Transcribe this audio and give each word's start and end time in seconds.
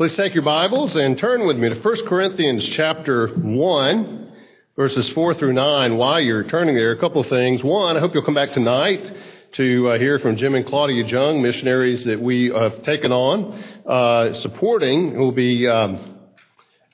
Please 0.00 0.16
take 0.16 0.32
your 0.32 0.44
Bibles 0.44 0.96
and 0.96 1.18
turn 1.18 1.46
with 1.46 1.58
me 1.58 1.68
to 1.68 1.74
1 1.74 2.06
Corinthians 2.06 2.66
chapter 2.70 3.28
1, 3.34 4.32
verses 4.74 5.10
4 5.10 5.34
through 5.34 5.52
9. 5.52 5.98
While 5.98 6.22
you're 6.22 6.44
turning 6.44 6.74
there, 6.74 6.92
a 6.92 6.98
couple 6.98 7.20
of 7.20 7.26
things. 7.26 7.62
One, 7.62 7.98
I 7.98 8.00
hope 8.00 8.14
you'll 8.14 8.24
come 8.24 8.32
back 8.32 8.52
tonight 8.52 9.12
to 9.52 9.90
uh, 9.90 9.98
hear 9.98 10.18
from 10.18 10.36
Jim 10.36 10.54
and 10.54 10.64
Claudia 10.64 11.04
Jung, 11.04 11.42
missionaries 11.42 12.04
that 12.04 12.18
we 12.18 12.46
have 12.46 12.82
taken 12.84 13.12
on, 13.12 13.62
uh, 13.84 14.32
supporting, 14.32 15.12
who 15.12 15.20
will 15.20 15.32
be 15.32 15.68
um, 15.68 16.16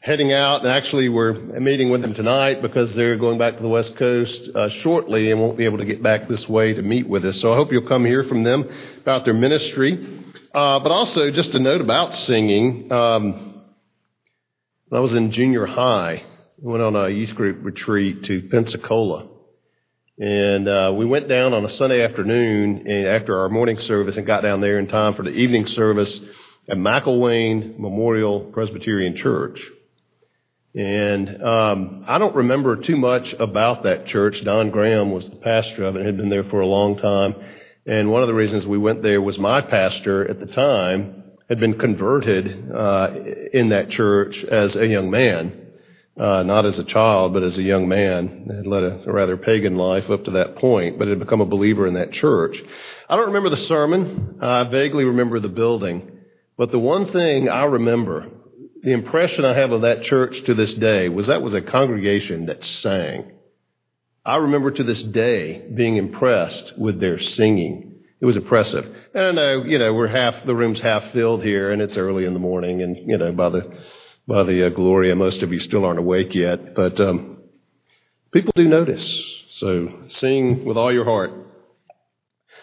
heading 0.00 0.33
out. 0.33 0.62
And 0.62 0.70
actually, 0.70 1.09
we're 1.09 1.34
meeting 1.61 1.91
with 1.91 2.02
them 2.02 2.12
tonight 2.12 2.61
because 2.61 2.92
they're 2.97 3.16
going 3.16 3.38
back 3.38 3.56
to 3.56 3.62
the 3.62 3.69
West 3.69 3.95
Coast 3.95 4.50
uh, 4.52 4.69
shortly 4.69 5.30
and 5.30 5.41
won't 5.41 5.56
be 5.56 5.64
able 5.64 5.78
to 5.78 5.84
get 5.84 6.02
back 6.02 6.27
this 6.27 6.48
way 6.48 6.75
to 6.75 6.83
meet 6.83 7.09
with 7.09 7.25
us. 7.25 7.41
So 7.41 7.52
I 7.52 7.56
hope 7.56 7.70
you'll 7.70 7.86
come 7.86 8.05
hear 8.05 8.25
from 8.25 8.42
them 8.42 8.69
about 9.00 9.25
their 9.25 9.34
ministry. 9.34 10.25
Uh, 10.57 10.81
but 10.81 10.91
also, 10.91 11.31
just 11.31 11.51
a 11.51 11.59
note 11.59 11.83
about 11.83 12.15
singing. 12.15 12.91
Um, 12.91 13.62
I 14.91 15.01
was 15.01 15.12
in 15.12 15.31
junior 15.31 15.67
high, 15.67 16.25
I 16.25 16.25
went 16.57 16.83
on 16.83 16.97
a 16.97 17.11
youth 17.11 17.35
group 17.35 17.59
retreat 17.61 18.23
to 18.25 18.41
Pensacola. 18.49 19.29
And 20.19 20.67
uh, 20.67 20.95
we 20.97 21.05
went 21.05 21.29
down 21.29 21.53
on 21.53 21.67
a 21.67 21.69
Sunday 21.69 22.03
afternoon 22.03 22.91
after 22.91 23.39
our 23.39 23.51
morning 23.51 23.79
service 23.79 24.17
and 24.17 24.27
got 24.27 24.45
down 24.45 24.62
there 24.62 24.79
in 24.79 24.87
time 24.87 25.12
for 25.12 25.25
the 25.25 25.31
evening 25.31 25.67
service 25.67 26.19
at 26.71 26.79
McIlwain 26.79 27.79
Memorial 27.79 28.41
Presbyterian 28.41 29.15
Church. 29.15 29.61
And 30.75 31.43
um, 31.43 32.05
I 32.09 32.17
don't 32.17 32.34
remember 32.34 32.77
too 32.77 32.97
much 32.97 33.34
about 33.34 33.83
that 33.83 34.07
church. 34.07 34.43
Don 34.43 34.71
Graham 34.71 35.11
was 35.11 35.29
the 35.29 35.37
pastor 35.37 35.84
of 35.84 35.97
it, 35.97 36.07
had 36.07 36.17
been 36.17 36.31
there 36.31 36.45
for 36.45 36.62
a 36.62 36.67
long 36.67 36.97
time. 36.97 37.34
And 37.87 38.11
one 38.11 38.23
of 38.23 38.27
the 38.27 38.34
reasons 38.34 38.67
we 38.67 38.79
went 38.79 39.03
there 39.03 39.23
was 39.23 39.39
my 39.39 39.61
pastor 39.61 40.29
at 40.29 40.41
the 40.41 40.47
time 40.47 41.23
had 41.48 41.61
been 41.61 41.79
converted 41.79 42.73
uh, 42.75 43.11
in 43.53 43.69
that 43.69 43.91
church 43.91 44.43
as 44.43 44.75
a 44.75 44.87
young 44.87 45.09
man, 45.09 45.69
uh, 46.19 46.43
not 46.43 46.67
as 46.67 46.81
a 46.81 46.84
child, 46.84 47.33
but 47.33 47.45
as 47.45 47.56
a 47.56 47.62
young 47.62 47.89
man. 47.89 48.51
Had 48.53 48.67
led 48.67 48.83
a, 48.83 49.09
a 49.09 49.12
rather 49.12 49.37
pagan 49.37 49.77
life 49.77 50.11
up 50.11 50.25
to 50.25 50.33
that 50.33 50.56
point, 50.56 50.98
but 50.98 51.06
had 51.06 51.20
become 51.20 51.41
a 51.41 51.47
believer 51.47 51.87
in 51.87 51.95
that 51.95 52.11
church. 52.11 52.61
I 53.09 53.15
don't 53.15 53.27
remember 53.27 53.51
the 53.51 53.56
sermon. 53.56 54.39
I 54.43 54.65
vaguely 54.65 55.05
remember 55.05 55.39
the 55.39 55.48
building. 55.48 56.11
But 56.59 56.73
the 56.73 56.81
one 56.81 57.06
thing 57.06 57.48
I 57.48 57.65
remember, 57.65 58.27
the 58.83 58.93
impression 58.93 59.45
I 59.45 59.55
have 59.55 59.71
of 59.71 59.83
that 59.83 60.03
church 60.03 60.43
to 60.45 60.55
this 60.55 60.75
day, 60.75 61.09
was 61.09 61.28
that 61.28 61.43
was 61.43 61.55
a 61.55 61.62
congregation 61.62 62.47
that 62.47 62.65
sang. 62.65 63.31
I 64.27 64.38
remember 64.38 64.72
to 64.72 64.82
this 64.82 65.05
day 65.05 65.64
being 65.72 65.98
impressed 65.98 66.77
with 66.77 66.98
their 66.98 67.20
singing. 67.20 68.00
It 68.20 68.27
was 68.27 68.36
impressive. 68.36 68.84
And 69.14 69.24
I 69.24 69.30
know, 69.30 69.62
you 69.62 69.78
know, 69.78 69.94
we're 69.94 70.08
half, 70.08 70.44
the 70.44 70.55
room's 70.55 70.80
half 70.80 71.12
filled 71.12 71.44
here 71.44 71.70
and 71.70 71.80
it's 71.80 71.96
early 71.96 72.24
in 72.24 72.34
the 72.34 72.41
morning 72.41 72.82
and, 72.82 72.97
you 73.08 73.16
know, 73.19 73.31
by 73.31 73.50
the, 73.50 73.72
by 74.26 74.42
the 74.42 74.66
uh, 74.66 74.70
Gloria, 74.70 75.15
most 75.15 75.44
of 75.44 75.53
you 75.53 75.60
still 75.60 75.84
aren't 75.84 76.00
awake 76.00 76.34
yet, 76.34 76.75
but, 76.75 77.00
um, 77.00 77.36
people 78.32 78.53
do 78.56 78.69
notice. 78.69 79.22
So 79.53 79.91
sing 80.09 80.65
with 80.65 80.76
all 80.76 80.92
your 80.92 81.04
heart. 81.04 81.31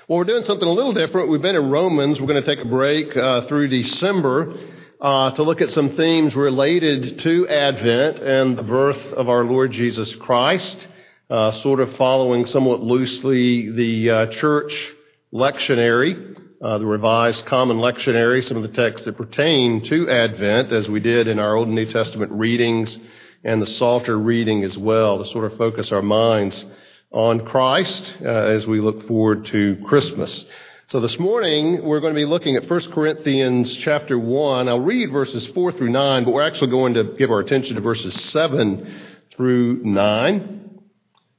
Well, 0.10 0.18
we're 0.18 0.26
doing 0.26 0.44
something 0.44 0.68
a 0.68 0.72
little 0.72 0.94
different. 0.94 1.30
We've 1.30 1.42
been 1.42 1.56
in 1.56 1.72
Romans. 1.72 2.20
We're 2.20 2.28
going 2.28 2.44
to 2.44 2.56
take 2.56 2.66
a 2.66 2.68
break 2.68 3.16
uh, 3.16 3.48
through 3.48 3.70
December 3.70 4.58
uh, 5.00 5.32
to 5.32 5.44
look 5.44 5.62
at 5.62 5.70
some 5.70 5.96
themes 5.96 6.36
related 6.36 7.20
to 7.20 7.48
Advent 7.48 8.20
and 8.20 8.58
the 8.58 8.64
birth 8.64 9.02
of 9.14 9.30
our 9.30 9.46
Lord 9.46 9.72
Jesus 9.72 10.14
Christ 10.14 10.88
uh, 11.30 11.52
sort 11.62 11.80
of 11.80 11.96
following 11.96 12.46
somewhat 12.46 12.82
loosely 12.82 13.72
the 13.72 14.10
uh, 14.10 14.26
church 14.28 14.94
lectionary, 15.34 16.38
uh, 16.62 16.78
the 16.78 16.86
revised 16.86 17.46
common 17.46 17.78
lectionary, 17.78 18.44
some 18.44 18.58
of 18.58 18.64
the 18.64 18.70
texts 18.70 19.06
that 19.06 19.18
pertain 19.18 19.84
to 19.86 20.10
Advent, 20.10 20.72
as 20.72 20.88
we 20.90 21.00
did 21.00 21.28
in 21.28 21.40
our 21.40 21.56
Old 21.56 21.68
and 21.68 21.76
New 21.76 21.86
Testament 21.86 22.32
readings 22.32 23.00
and 23.44 23.62
the 23.62 23.68
Psalter 23.68 24.18
reading 24.18 24.64
as 24.64 24.78
well, 24.78 25.24
to 25.24 25.30
sort 25.32 25.52
of 25.52 25.58
focus 25.58 25.92
our 25.92 26.02
minds 26.02 26.66
on 27.12 27.46
Christ 27.46 28.14
uh, 28.22 28.28
as 28.28 28.68
we 28.68 28.82
look 28.82 29.08
forward 29.08 29.46
to 29.48 29.78
Christmas. 29.86 30.46
So 30.88 31.00
this 31.00 31.18
morning 31.18 31.84
we're 31.84 32.02
going 32.02 32.14
to 32.14 32.20
be 32.20 32.26
looking 32.26 32.56
at 32.56 32.70
1 32.70 32.92
Corinthians 32.92 33.76
chapter 33.78 34.20
1. 34.20 34.68
I'll 34.68 34.80
read 34.80 35.12
verses 35.12 35.48
4 35.48 35.72
through 35.72 35.92
9, 35.92 36.26
but 36.26 36.32
we're 36.32 36.44
actually 36.44 36.72
going 36.72 36.96
to 36.96 37.16
give 37.18 37.32
our 37.32 37.40
attention 37.40 37.76
to 37.76 37.82
verses 37.82 38.14
7 38.32 39.02
through 39.36 39.84
9. 39.84 40.63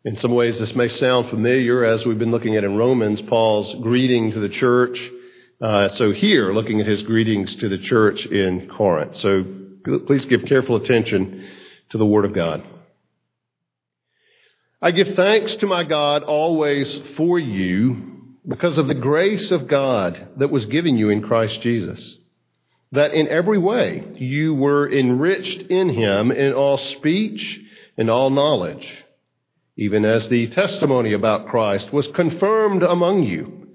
In 0.06 0.18
some 0.18 0.34
ways, 0.34 0.58
this 0.58 0.74
may 0.74 0.88
sound 0.88 1.30
familiar 1.30 1.82
as 1.82 2.04
we've 2.04 2.18
been 2.18 2.30
looking 2.30 2.56
at 2.56 2.64
in 2.64 2.76
Romans, 2.76 3.22
Paul's 3.22 3.74
greeting 3.76 4.32
to 4.32 4.38
the 4.38 4.50
church. 4.50 5.00
Uh, 5.62 5.88
so 5.88 6.12
here, 6.12 6.52
looking 6.52 6.78
at 6.82 6.86
his 6.86 7.02
greetings 7.04 7.56
to 7.56 7.70
the 7.70 7.78
church 7.78 8.26
in 8.26 8.68
Corinth. 8.68 9.16
So 9.16 9.46
please 10.06 10.26
give 10.26 10.44
careful 10.44 10.76
attention 10.76 11.48
to 11.88 11.96
the 11.96 12.04
Word 12.04 12.26
of 12.26 12.34
God. 12.34 12.62
I 14.82 14.90
give 14.90 15.14
thanks 15.14 15.54
to 15.56 15.66
my 15.66 15.84
God 15.84 16.22
always 16.22 17.00
for 17.16 17.38
you 17.38 18.36
because 18.46 18.76
of 18.76 18.88
the 18.88 18.94
grace 18.94 19.50
of 19.50 19.68
God 19.68 20.28
that 20.36 20.50
was 20.50 20.66
given 20.66 20.98
you 20.98 21.08
in 21.08 21.22
Christ 21.22 21.62
Jesus, 21.62 22.18
that 22.92 23.14
in 23.14 23.28
every 23.28 23.56
way 23.56 24.06
you 24.16 24.52
were 24.52 24.86
enriched 24.86 25.62
in 25.62 25.88
him 25.88 26.30
in 26.30 26.52
all 26.52 26.76
speech 26.76 27.58
and 27.96 28.10
all 28.10 28.28
knowledge 28.28 29.03
even 29.76 30.04
as 30.04 30.28
the 30.28 30.46
testimony 30.48 31.12
about 31.12 31.48
Christ 31.48 31.92
was 31.92 32.06
confirmed 32.08 32.82
among 32.82 33.24
you, 33.24 33.68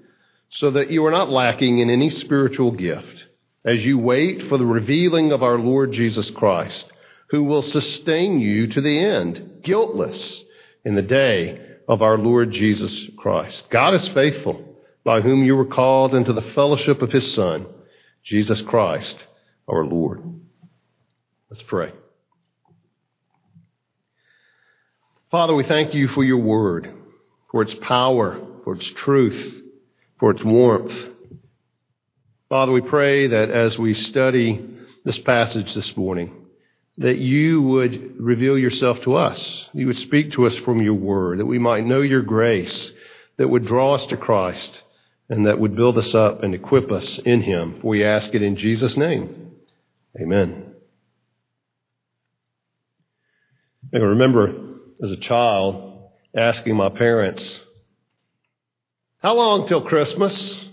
so 0.50 0.70
that 0.70 0.90
you 0.90 1.04
are 1.04 1.10
not 1.10 1.30
lacking 1.30 1.78
in 1.78 1.90
any 1.90 2.10
spiritual 2.10 2.72
gift, 2.72 3.26
as 3.64 3.84
you 3.84 3.98
wait 3.98 4.48
for 4.48 4.58
the 4.58 4.66
revealing 4.66 5.32
of 5.32 5.42
our 5.42 5.58
Lord 5.58 5.92
Jesus 5.92 6.30
Christ, 6.30 6.90
who 7.28 7.44
will 7.44 7.62
sustain 7.62 8.40
you 8.40 8.66
to 8.68 8.80
the 8.80 8.98
end, 8.98 9.60
guiltless 9.62 10.42
in 10.84 10.94
the 10.94 11.02
day 11.02 11.66
of 11.86 12.02
our 12.02 12.16
Lord 12.16 12.50
Jesus 12.50 13.08
Christ. 13.18 13.68
God 13.70 13.94
is 13.94 14.08
faithful, 14.08 14.64
by 15.04 15.20
whom 15.20 15.44
you 15.44 15.56
were 15.56 15.66
called 15.66 16.14
into 16.14 16.32
the 16.32 16.52
fellowship 16.54 17.02
of 17.02 17.12
his 17.12 17.32
Son, 17.34 17.66
Jesus 18.24 18.62
Christ, 18.62 19.18
our 19.68 19.84
Lord. 19.84 20.22
Let's 21.50 21.62
pray. 21.62 21.92
Father, 25.30 25.54
we 25.54 25.62
thank 25.62 25.94
you 25.94 26.08
for 26.08 26.24
your 26.24 26.38
word, 26.38 26.92
for 27.52 27.62
its 27.62 27.74
power, 27.82 28.40
for 28.64 28.74
its 28.74 28.86
truth, 28.86 29.62
for 30.18 30.32
its 30.32 30.42
warmth. 30.42 30.92
Father, 32.48 32.72
we 32.72 32.80
pray 32.80 33.28
that 33.28 33.48
as 33.48 33.78
we 33.78 33.94
study 33.94 34.68
this 35.04 35.20
passage 35.20 35.72
this 35.72 35.96
morning, 35.96 36.34
that 36.98 37.18
you 37.18 37.62
would 37.62 38.20
reveal 38.20 38.58
yourself 38.58 39.00
to 39.02 39.14
us. 39.14 39.68
You 39.72 39.86
would 39.86 40.00
speak 40.00 40.32
to 40.32 40.46
us 40.46 40.56
from 40.56 40.82
your 40.82 40.94
word, 40.94 41.38
that 41.38 41.46
we 41.46 41.60
might 41.60 41.86
know 41.86 42.00
your 42.00 42.22
grace, 42.22 42.90
that 43.36 43.48
would 43.48 43.64
draw 43.64 43.94
us 43.94 44.06
to 44.06 44.16
Christ, 44.16 44.82
and 45.28 45.46
that 45.46 45.60
would 45.60 45.76
build 45.76 45.96
us 45.96 46.12
up 46.12 46.42
and 46.42 46.56
equip 46.56 46.90
us 46.90 47.20
in 47.20 47.42
him. 47.42 47.78
We 47.84 48.02
ask 48.02 48.34
it 48.34 48.42
in 48.42 48.56
Jesus' 48.56 48.96
name. 48.96 49.52
Amen. 50.20 50.74
And 53.92 54.02
remember, 54.02 54.69
as 55.02 55.10
a 55.10 55.16
child 55.16 56.10
asking 56.36 56.76
my 56.76 56.88
parents, 56.88 57.60
How 59.22 59.34
long 59.34 59.66
till 59.66 59.82
Christmas? 59.82 60.66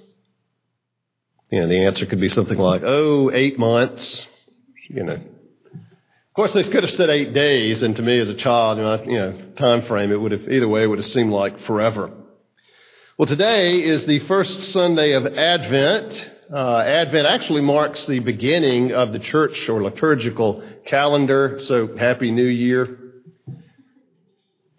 You 1.50 1.62
know, 1.62 1.68
the 1.68 1.86
answer 1.86 2.06
could 2.06 2.20
be 2.20 2.30
something 2.30 2.58
like, 2.58 2.84
Oh, 2.84 3.32
eight 3.32 3.58
months. 3.58 4.28
You 4.90 5.04
know. 5.04 5.14
Of 5.14 6.34
course, 6.34 6.54
they 6.54 6.64
could 6.64 6.84
have 6.84 6.92
said 6.92 7.10
eight 7.10 7.34
days, 7.34 7.82
and 7.82 7.96
to 7.96 8.04
me 8.04 8.20
as 8.20 8.30
a 8.30 8.36
child, 8.36 8.78
you 8.78 8.84
know, 8.84 9.04
you 9.04 9.18
know 9.18 9.52
time 9.58 9.82
frame, 9.84 10.12
it 10.12 10.22
would 10.22 10.32
have, 10.32 10.48
either 10.48 10.68
way, 10.68 10.84
it 10.84 10.88
would 10.88 11.00
have 11.00 11.08
seemed 11.08 11.32
like 11.32 11.60
forever. 11.62 12.12
Well, 13.18 13.26
today 13.26 13.80
is 13.80 14.06
the 14.06 14.20
first 14.28 14.72
Sunday 14.72 15.14
of 15.14 15.26
Advent. 15.26 16.30
Uh, 16.54 16.78
Advent 16.78 17.26
actually 17.26 17.62
marks 17.62 18.06
the 18.06 18.20
beginning 18.20 18.92
of 18.92 19.12
the 19.12 19.20
church 19.20 19.68
or 19.68 19.82
liturgical 19.82 20.64
calendar, 20.86 21.58
so 21.60 21.98
Happy 21.98 22.30
New 22.30 22.46
Year. 22.46 23.07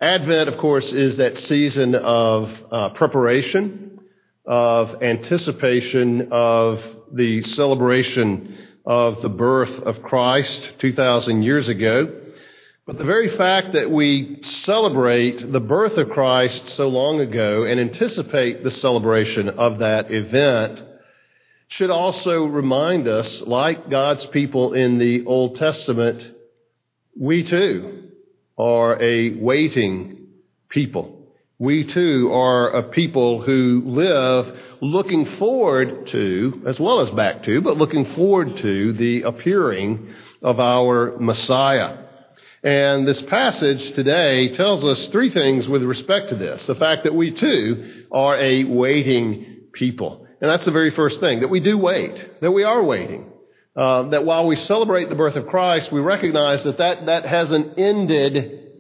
Advent, 0.01 0.49
of 0.49 0.59
course, 0.59 0.93
is 0.93 1.17
that 1.17 1.37
season 1.37 1.97
of 1.97 2.49
uh, 2.71 2.91
preparation, 2.91 3.99
of 4.47 5.03
anticipation 5.03 6.29
of 6.31 6.81
the 7.13 7.43
celebration 7.43 8.57
of 8.87 9.21
the 9.23 9.29
birth 9.29 9.73
of 9.81 10.01
Christ 10.03 10.75
2,000 10.79 11.43
years 11.43 11.67
ago. 11.67 12.15
But 12.87 12.99
the 12.99 13.05
very 13.05 13.37
fact 13.37 13.73
that 13.73 13.91
we 13.91 14.39
celebrate 14.43 15.51
the 15.51 15.61
birth 15.61 15.97
of 15.97 16.11
Christ 16.11 16.69
so 16.71 16.87
long 16.87 17.19
ago 17.19 17.65
and 17.65 17.81
anticipate 17.81 18.63
the 18.63 18.71
celebration 18.71 19.49
of 19.49 19.81
that 19.81 20.13
event 20.13 20.81
should 21.67 21.91
also 21.91 22.45
remind 22.45 23.09
us, 23.09 23.43
like 23.43 23.91
God's 23.91 24.25
people 24.27 24.75
in 24.75 24.99
the 24.99 25.27
Old 25.27 25.57
Testament, 25.57 26.25
we 27.19 27.43
too 27.43 28.08
are 28.59 29.01
a 29.01 29.31
waiting 29.37 30.27
people. 30.69 31.15
We 31.59 31.85
too 31.85 32.31
are 32.33 32.71
a 32.71 32.83
people 32.85 33.43
who 33.43 33.83
live 33.85 34.59
looking 34.81 35.27
forward 35.37 36.07
to, 36.09 36.63
as 36.67 36.79
well 36.79 37.01
as 37.01 37.11
back 37.11 37.43
to, 37.45 37.61
but 37.61 37.77
looking 37.77 38.15
forward 38.15 38.57
to 38.59 38.93
the 38.93 39.23
appearing 39.23 40.15
of 40.43 40.61
our 40.61 41.19
Messiah. 41.19 42.05
And 42.63 43.07
this 43.07 43.23
passage 43.23 43.93
today 43.93 44.49
tells 44.55 44.85
us 44.85 45.09
three 45.09 45.31
things 45.31 45.69
with 45.69 45.83
respect 45.83 46.29
to 46.31 46.35
this. 46.35 46.67
The 46.67 46.75
fact 46.75 47.05
that 47.05 47.15
we 47.15 47.31
too 47.31 48.05
are 48.11 48.37
a 48.37 48.65
waiting 48.65 49.63
people. 49.73 50.27
And 50.41 50.51
that's 50.51 50.65
the 50.65 50.71
very 50.71 50.91
first 50.91 51.21
thing, 51.21 51.41
that 51.41 51.49
we 51.49 51.61
do 51.61 51.79
wait, 51.79 52.41
that 52.41 52.53
we 52.53 52.65
are 52.65 52.83
waiting. 52.83 53.33
Uh, 53.79 54.09
that 54.09 54.25
while 54.25 54.45
we 54.45 54.57
celebrate 54.57 55.09
the 55.09 55.15
birth 55.15 55.37
of 55.37 55.47
Christ, 55.47 55.93
we 55.93 56.01
recognize 56.01 56.65
that, 56.65 56.79
that 56.79 57.07
that 57.07 57.25
hasn't 57.25 57.79
ended 57.79 58.73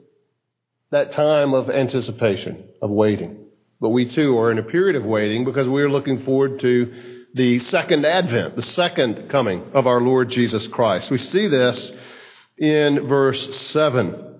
that 0.90 1.12
time 1.12 1.54
of 1.54 1.70
anticipation, 1.70 2.64
of 2.82 2.90
waiting. 2.90 3.46
But 3.80 3.90
we 3.90 4.12
too 4.12 4.36
are 4.36 4.50
in 4.50 4.58
a 4.58 4.64
period 4.64 4.96
of 4.96 5.04
waiting 5.04 5.44
because 5.44 5.68
we 5.68 5.82
are 5.82 5.88
looking 5.88 6.24
forward 6.24 6.58
to 6.62 7.26
the 7.32 7.60
second 7.60 8.04
advent, 8.06 8.56
the 8.56 8.62
second 8.62 9.30
coming 9.30 9.70
of 9.72 9.86
our 9.86 10.00
Lord 10.00 10.30
Jesus 10.30 10.66
Christ. 10.66 11.12
We 11.12 11.18
see 11.18 11.46
this 11.46 11.92
in 12.56 13.06
verse 13.06 13.56
7. 13.68 14.34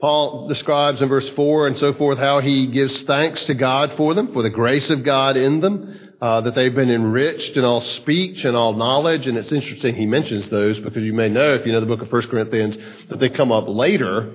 Paul 0.00 0.48
describes 0.48 1.00
in 1.00 1.08
verse 1.08 1.28
4 1.28 1.68
and 1.68 1.78
so 1.78 1.94
forth 1.94 2.18
how 2.18 2.40
he 2.40 2.66
gives 2.72 3.02
thanks 3.02 3.44
to 3.44 3.54
God 3.54 3.92
for 3.96 4.14
them, 4.14 4.32
for 4.32 4.42
the 4.42 4.50
grace 4.50 4.90
of 4.90 5.04
God 5.04 5.36
in 5.36 5.60
them, 5.60 6.09
uh, 6.20 6.42
that 6.42 6.54
they've 6.54 6.74
been 6.74 6.90
enriched 6.90 7.56
in 7.56 7.64
all 7.64 7.80
speech 7.80 8.44
and 8.44 8.56
all 8.56 8.74
knowledge. 8.74 9.26
And 9.26 9.38
it's 9.38 9.52
interesting 9.52 9.94
he 9.94 10.06
mentions 10.06 10.50
those 10.50 10.78
because 10.78 11.02
you 11.02 11.14
may 11.14 11.28
know, 11.28 11.54
if 11.54 11.64
you 11.64 11.72
know 11.72 11.80
the 11.80 11.86
book 11.86 12.02
of 12.02 12.12
1 12.12 12.22
Corinthians, 12.28 12.76
that 13.08 13.18
they 13.18 13.30
come 13.30 13.50
up 13.50 13.66
later 13.68 14.30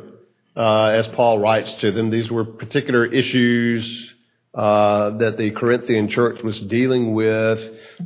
uh, 0.55 0.85
as 0.85 1.07
Paul 1.09 1.39
writes 1.39 1.71
to 1.73 1.91
them. 1.91 2.09
These 2.09 2.31
were 2.31 2.45
particular 2.45 3.05
issues 3.05 4.13
uh, 4.55 5.17
that 5.17 5.37
the 5.37 5.51
Corinthian 5.51 6.07
church 6.07 6.41
was 6.41 6.59
dealing 6.59 7.13
with. 7.13 7.59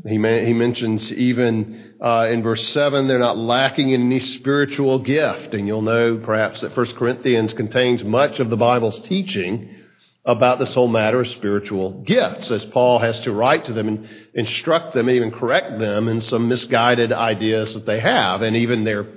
He, 0.04 0.16
he 0.16 0.18
mentions 0.54 1.12
even 1.12 1.96
uh, 2.02 2.28
in 2.30 2.44
verse 2.44 2.68
7 2.70 3.08
they're 3.08 3.20
not 3.20 3.38
lacking 3.38 3.92
in 3.92 4.08
any 4.08 4.20
spiritual 4.20 5.00
gift. 5.00 5.54
And 5.54 5.68
you'll 5.68 5.84
know 5.84 6.18
perhaps 6.18 6.62
that 6.62 6.76
1 6.76 6.96
Corinthians 6.96 7.54
contains 7.54 8.04
much 8.04 8.40
of 8.40 8.50
the 8.50 8.58
Bible's 8.58 9.00
teaching 9.02 9.76
about 10.30 10.60
this 10.60 10.76
whole 10.76 10.88
matter 10.88 11.22
of 11.22 11.28
spiritual 11.28 12.04
gifts, 12.04 12.52
as 12.52 12.64
Paul 12.64 13.00
has 13.00 13.20
to 13.22 13.34
write 13.34 13.66
to 13.66 13.74
them 13.74 13.88
and 13.88 14.10
instruct 14.36 14.94
them, 14.94 15.10
even 15.10 15.32
correct 15.32 15.80
them 15.80 16.08
in 16.08 16.22
some 16.22 16.48
misguided 16.48 17.12
ideas 17.12 17.74
that 17.74 17.88
they 17.88 18.00
have, 18.00 18.44
and 18.44 18.56
even 18.56 18.84
their 18.84 19.08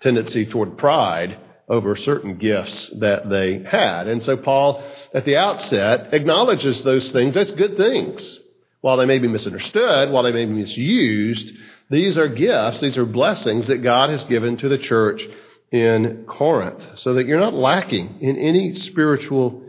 tendency 0.00 0.44
toward 0.44 0.76
pride 0.76 1.38
over 1.68 1.94
certain 1.94 2.36
gifts 2.38 2.88
that 2.98 3.30
they 3.30 3.62
had. 3.62 4.08
And 4.08 4.20
so 4.24 4.36
Paul, 4.36 4.84
at 5.14 5.24
the 5.24 5.36
outset, 5.36 6.12
acknowledges 6.12 6.82
those 6.82 7.12
things 7.12 7.36
as 7.36 7.52
good 7.52 7.76
things. 7.76 8.40
While 8.80 8.96
they 8.96 9.06
may 9.06 9.20
be 9.20 9.28
misunderstood, 9.28 10.10
while 10.10 10.24
they 10.24 10.32
may 10.32 10.46
be 10.46 10.52
misused, 10.52 11.52
these 11.90 12.18
are 12.18 12.28
gifts, 12.28 12.80
these 12.80 12.98
are 12.98 13.06
blessings 13.06 13.68
that 13.68 13.84
God 13.84 14.10
has 14.10 14.24
given 14.24 14.56
to 14.56 14.68
the 14.68 14.78
church 14.78 15.22
in 15.70 16.24
Corinth, 16.26 16.82
so 16.96 17.14
that 17.14 17.26
you're 17.26 17.40
not 17.40 17.54
lacking 17.54 18.18
in 18.20 18.36
any 18.36 18.74
spiritual 18.74 19.62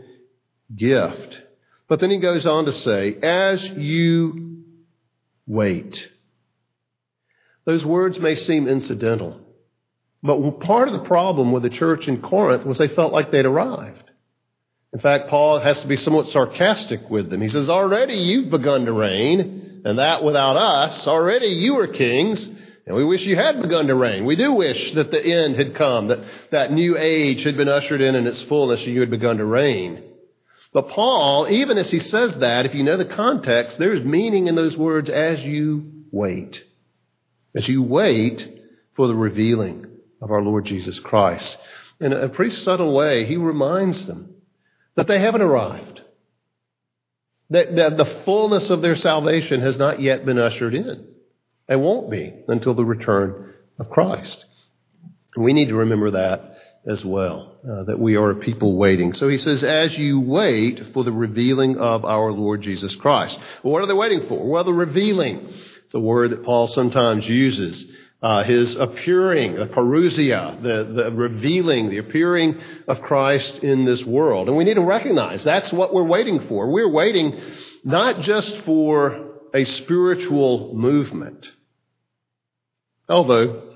gift. 0.74 1.40
But 1.88 2.00
then 2.00 2.10
he 2.10 2.18
goes 2.18 2.46
on 2.46 2.66
to 2.66 2.72
say, 2.72 3.16
as 3.22 3.66
you 3.68 4.64
wait. 5.46 6.06
Those 7.64 7.84
words 7.84 8.18
may 8.18 8.34
seem 8.34 8.68
incidental, 8.68 9.40
but 10.22 10.60
part 10.60 10.88
of 10.88 10.94
the 10.94 11.06
problem 11.06 11.52
with 11.52 11.62
the 11.62 11.70
church 11.70 12.08
in 12.08 12.22
Corinth 12.22 12.64
was 12.64 12.78
they 12.78 12.88
felt 12.88 13.12
like 13.12 13.30
they'd 13.30 13.44
arrived. 13.44 14.10
In 14.92 15.00
fact, 15.00 15.28
Paul 15.28 15.60
has 15.60 15.80
to 15.82 15.86
be 15.86 15.96
somewhat 15.96 16.28
sarcastic 16.28 17.10
with 17.10 17.28
them. 17.28 17.42
He 17.42 17.48
says, 17.48 17.68
Already 17.68 18.14
you've 18.14 18.50
begun 18.50 18.86
to 18.86 18.92
reign, 18.92 19.82
and 19.84 19.98
that 19.98 20.24
without 20.24 20.56
us. 20.56 21.06
Already 21.06 21.48
you 21.48 21.78
are 21.78 21.86
kings, 21.86 22.42
and 22.86 22.96
we 22.96 23.04
wish 23.04 23.26
you 23.26 23.36
had 23.36 23.60
begun 23.60 23.86
to 23.88 23.94
reign. 23.94 24.24
We 24.24 24.36
do 24.36 24.52
wish 24.52 24.92
that 24.92 25.10
the 25.10 25.22
end 25.22 25.56
had 25.56 25.74
come, 25.74 26.08
that 26.08 26.24
that 26.52 26.72
new 26.72 26.96
age 26.96 27.42
had 27.42 27.58
been 27.58 27.68
ushered 27.68 28.00
in 28.00 28.14
in 28.14 28.26
its 28.26 28.42
fullness, 28.44 28.82
and 28.82 28.94
you 28.94 29.00
had 29.00 29.10
begun 29.10 29.36
to 29.36 29.44
reign. 29.44 30.02
But 30.72 30.88
Paul, 30.88 31.48
even 31.48 31.78
as 31.78 31.90
he 31.90 31.98
says 31.98 32.36
that, 32.36 32.66
if 32.66 32.74
you 32.74 32.82
know 32.82 32.96
the 32.96 33.04
context, 33.04 33.78
there 33.78 33.94
is 33.94 34.04
meaning 34.04 34.48
in 34.48 34.54
those 34.54 34.76
words 34.76 35.08
as 35.08 35.44
you 35.44 36.04
wait. 36.10 36.62
As 37.54 37.66
you 37.68 37.82
wait 37.82 38.46
for 38.94 39.08
the 39.08 39.14
revealing 39.14 39.86
of 40.20 40.30
our 40.30 40.42
Lord 40.42 40.66
Jesus 40.66 40.98
Christ. 40.98 41.56
In 42.00 42.12
a 42.12 42.28
pretty 42.28 42.50
subtle 42.50 42.94
way, 42.94 43.24
he 43.24 43.36
reminds 43.36 44.06
them 44.06 44.34
that 44.94 45.06
they 45.06 45.18
haven't 45.18 45.42
arrived. 45.42 46.02
That, 47.50 47.74
that 47.76 47.96
the 47.96 48.22
fullness 48.24 48.68
of 48.68 48.82
their 48.82 48.96
salvation 48.96 49.62
has 49.62 49.78
not 49.78 50.00
yet 50.00 50.26
been 50.26 50.38
ushered 50.38 50.74
in. 50.74 51.06
and 51.66 51.82
won't 51.82 52.10
be 52.10 52.34
until 52.46 52.74
the 52.74 52.84
return 52.84 53.54
of 53.78 53.88
Christ. 53.90 54.44
We 55.36 55.52
need 55.52 55.68
to 55.68 55.76
remember 55.76 56.10
that 56.12 56.56
as 56.88 57.04
well, 57.04 57.54
uh, 57.70 57.84
that 57.84 57.98
we 57.98 58.16
are 58.16 58.30
a 58.30 58.36
people 58.36 58.76
waiting. 58.76 59.12
So 59.12 59.28
he 59.28 59.36
says, 59.36 59.62
as 59.62 59.96
you 59.98 60.20
wait 60.20 60.94
for 60.94 61.04
the 61.04 61.12
revealing 61.12 61.76
of 61.76 62.06
our 62.06 62.32
Lord 62.32 62.62
Jesus 62.62 62.96
Christ. 62.96 63.38
Well, 63.62 63.74
what 63.74 63.82
are 63.82 63.86
they 63.86 63.92
waiting 63.92 64.26
for? 64.26 64.48
Well, 64.48 64.64
the 64.64 64.72
revealing. 64.72 65.52
It's 65.84 65.94
a 65.94 66.00
word 66.00 66.30
that 66.30 66.44
Paul 66.44 66.66
sometimes 66.66 67.28
uses 67.28 67.86
uh, 68.22 68.42
his 68.42 68.74
appearing, 68.74 69.54
the 69.54 69.66
parousia, 69.66 70.60
the, 70.62 71.02
the 71.02 71.12
revealing, 71.12 71.90
the 71.90 71.98
appearing 71.98 72.58
of 72.88 73.02
Christ 73.02 73.58
in 73.58 73.84
this 73.84 74.02
world. 74.04 74.48
And 74.48 74.56
we 74.56 74.64
need 74.64 74.74
to 74.74 74.80
recognize 74.80 75.44
that's 75.44 75.72
what 75.72 75.92
we're 75.92 76.02
waiting 76.04 76.48
for. 76.48 76.70
We're 76.70 76.90
waiting 76.90 77.38
not 77.84 78.22
just 78.22 78.56
for 78.62 79.40
a 79.54 79.64
spiritual 79.64 80.74
movement, 80.74 81.46
although 83.08 83.67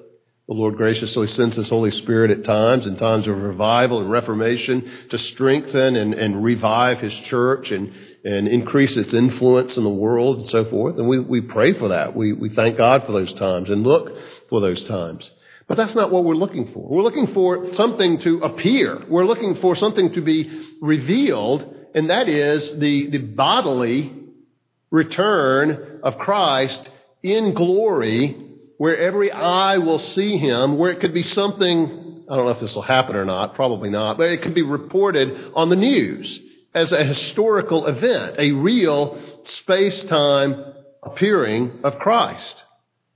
the 0.48 0.54
Lord 0.54 0.76
graciously 0.76 1.28
sends 1.28 1.56
His 1.56 1.68
Holy 1.68 1.92
Spirit 1.92 2.30
at 2.30 2.44
times, 2.44 2.86
in 2.86 2.96
times 2.96 3.28
of 3.28 3.36
revival 3.36 4.00
and 4.00 4.10
reformation, 4.10 4.90
to 5.10 5.18
strengthen 5.18 5.94
and, 5.94 6.14
and 6.14 6.42
revive 6.42 6.98
His 6.98 7.14
church 7.14 7.70
and, 7.70 7.92
and 8.24 8.48
increase 8.48 8.96
its 8.96 9.14
influence 9.14 9.76
in 9.76 9.84
the 9.84 9.90
world 9.90 10.38
and 10.38 10.48
so 10.48 10.64
forth. 10.64 10.98
And 10.98 11.08
we, 11.08 11.20
we 11.20 11.40
pray 11.40 11.72
for 11.74 11.88
that. 11.88 12.16
We, 12.16 12.32
we 12.32 12.48
thank 12.50 12.76
God 12.76 13.04
for 13.06 13.12
those 13.12 13.32
times 13.32 13.70
and 13.70 13.84
look 13.84 14.16
for 14.48 14.60
those 14.60 14.82
times. 14.84 15.30
But 15.68 15.76
that's 15.76 15.94
not 15.94 16.10
what 16.10 16.24
we're 16.24 16.34
looking 16.34 16.72
for. 16.72 16.88
We're 16.88 17.02
looking 17.02 17.32
for 17.32 17.72
something 17.72 18.18
to 18.20 18.40
appear. 18.40 19.04
We're 19.08 19.24
looking 19.24 19.54
for 19.60 19.76
something 19.76 20.12
to 20.14 20.20
be 20.20 20.66
revealed, 20.80 21.72
and 21.94 22.10
that 22.10 22.28
is 22.28 22.68
the, 22.78 23.10
the 23.10 23.18
bodily 23.18 24.12
return 24.90 26.00
of 26.02 26.18
Christ 26.18 26.88
in 27.22 27.54
glory, 27.54 28.36
where 28.82 28.98
every 28.98 29.30
eye 29.30 29.78
will 29.78 30.00
see 30.00 30.36
him, 30.38 30.76
where 30.76 30.90
it 30.90 30.98
could 30.98 31.14
be 31.14 31.22
something, 31.22 32.24
I 32.28 32.34
don't 32.34 32.46
know 32.46 32.50
if 32.50 32.58
this 32.58 32.74
will 32.74 32.82
happen 32.82 33.14
or 33.14 33.24
not, 33.24 33.54
probably 33.54 33.90
not, 33.90 34.18
but 34.18 34.26
it 34.26 34.42
could 34.42 34.56
be 34.56 34.62
reported 34.62 35.52
on 35.54 35.68
the 35.68 35.76
news 35.76 36.40
as 36.74 36.90
a 36.90 37.04
historical 37.04 37.86
event, 37.86 38.34
a 38.40 38.50
real 38.50 39.20
space 39.44 40.02
time 40.02 40.64
appearing 41.00 41.78
of 41.84 42.00
Christ. 42.00 42.64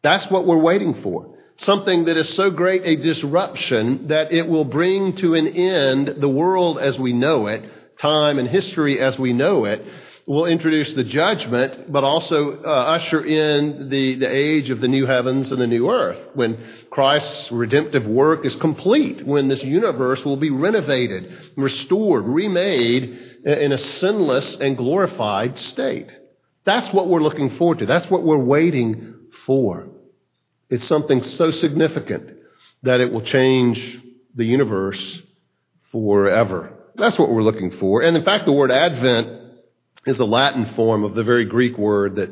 That's 0.02 0.30
what 0.30 0.46
we're 0.46 0.56
waiting 0.62 1.02
for. 1.02 1.37
Something 1.56 2.04
that 2.04 2.16
is 2.16 2.32
so 2.35 2.49
great 2.49 2.82
a 2.85 3.02
disruption 3.02 4.06
that 4.06 4.30
it 4.30 4.46
will 4.46 4.66
bring 4.66 5.16
to 5.16 5.35
an 5.35 5.49
end 5.49 6.14
the 6.20 6.28
world 6.28 6.78
as 6.78 6.96
we 6.96 7.12
know 7.12 7.49
it, 7.49 7.68
time 7.99 8.38
and 8.38 8.46
history 8.46 9.00
as 9.00 9.18
we 9.18 9.32
know 9.32 9.64
it, 9.64 9.85
will 10.26 10.47
introduce 10.47 10.92
the 10.95 11.04
judgment, 11.04 11.90
but 11.92 12.02
also 12.02 12.61
uh, 12.61 12.68
usher 12.68 13.25
in 13.25 13.88
the, 13.88 14.16
the 14.16 14.28
age 14.28 14.71
of 14.71 14.80
the 14.80 14.88
new 14.88 15.06
heavens 15.06 15.52
and 15.52 15.61
the 15.61 15.66
new 15.68 15.88
earth, 15.88 16.18
when 16.35 16.59
Christ's 16.90 17.52
redemptive 17.52 18.06
work 18.09 18.45
is 18.45 18.56
complete, 18.56 19.25
when 19.25 19.47
this 19.47 19.62
universe 19.62 20.25
will 20.25 20.37
be 20.37 20.50
renovated, 20.50 21.52
restored, 21.56 22.25
remade 22.25 23.04
in 23.45 23.71
a 23.71 23.78
sinless 23.78 24.56
and 24.56 24.76
glorified 24.76 25.56
state. 25.56 26.11
That's 26.64 26.92
what 26.92 27.09
we're 27.09 27.23
looking 27.23 27.56
forward 27.56 27.78
to. 27.78 27.87
That's 27.87 28.11
what 28.11 28.25
we're 28.25 28.37
waiting 28.37 29.14
for. 29.47 29.87
It's 30.68 30.88
something 30.88 31.23
so 31.23 31.52
significant 31.52 32.33
that 32.83 33.00
it 33.00 33.12
will 33.12 33.23
change 33.23 34.00
the 34.35 34.45
universe 34.45 35.23
forever. 35.92 36.73
That's 36.97 37.16
what 37.16 37.30
we're 37.30 37.45
looking 37.45 37.71
for. 37.78 38.02
And 38.02 38.16
in 38.16 38.25
fact, 38.25 38.47
the 38.47 38.52
word 38.52 38.73
Advent 38.73 39.45
is 40.06 40.20
a 40.20 40.25
Latin 40.25 40.75
form 40.75 41.04
of 41.04 41.14
the 41.14 41.25
very 41.25 41.44
Greek 41.44 41.76
word 41.76 42.16
that 42.16 42.30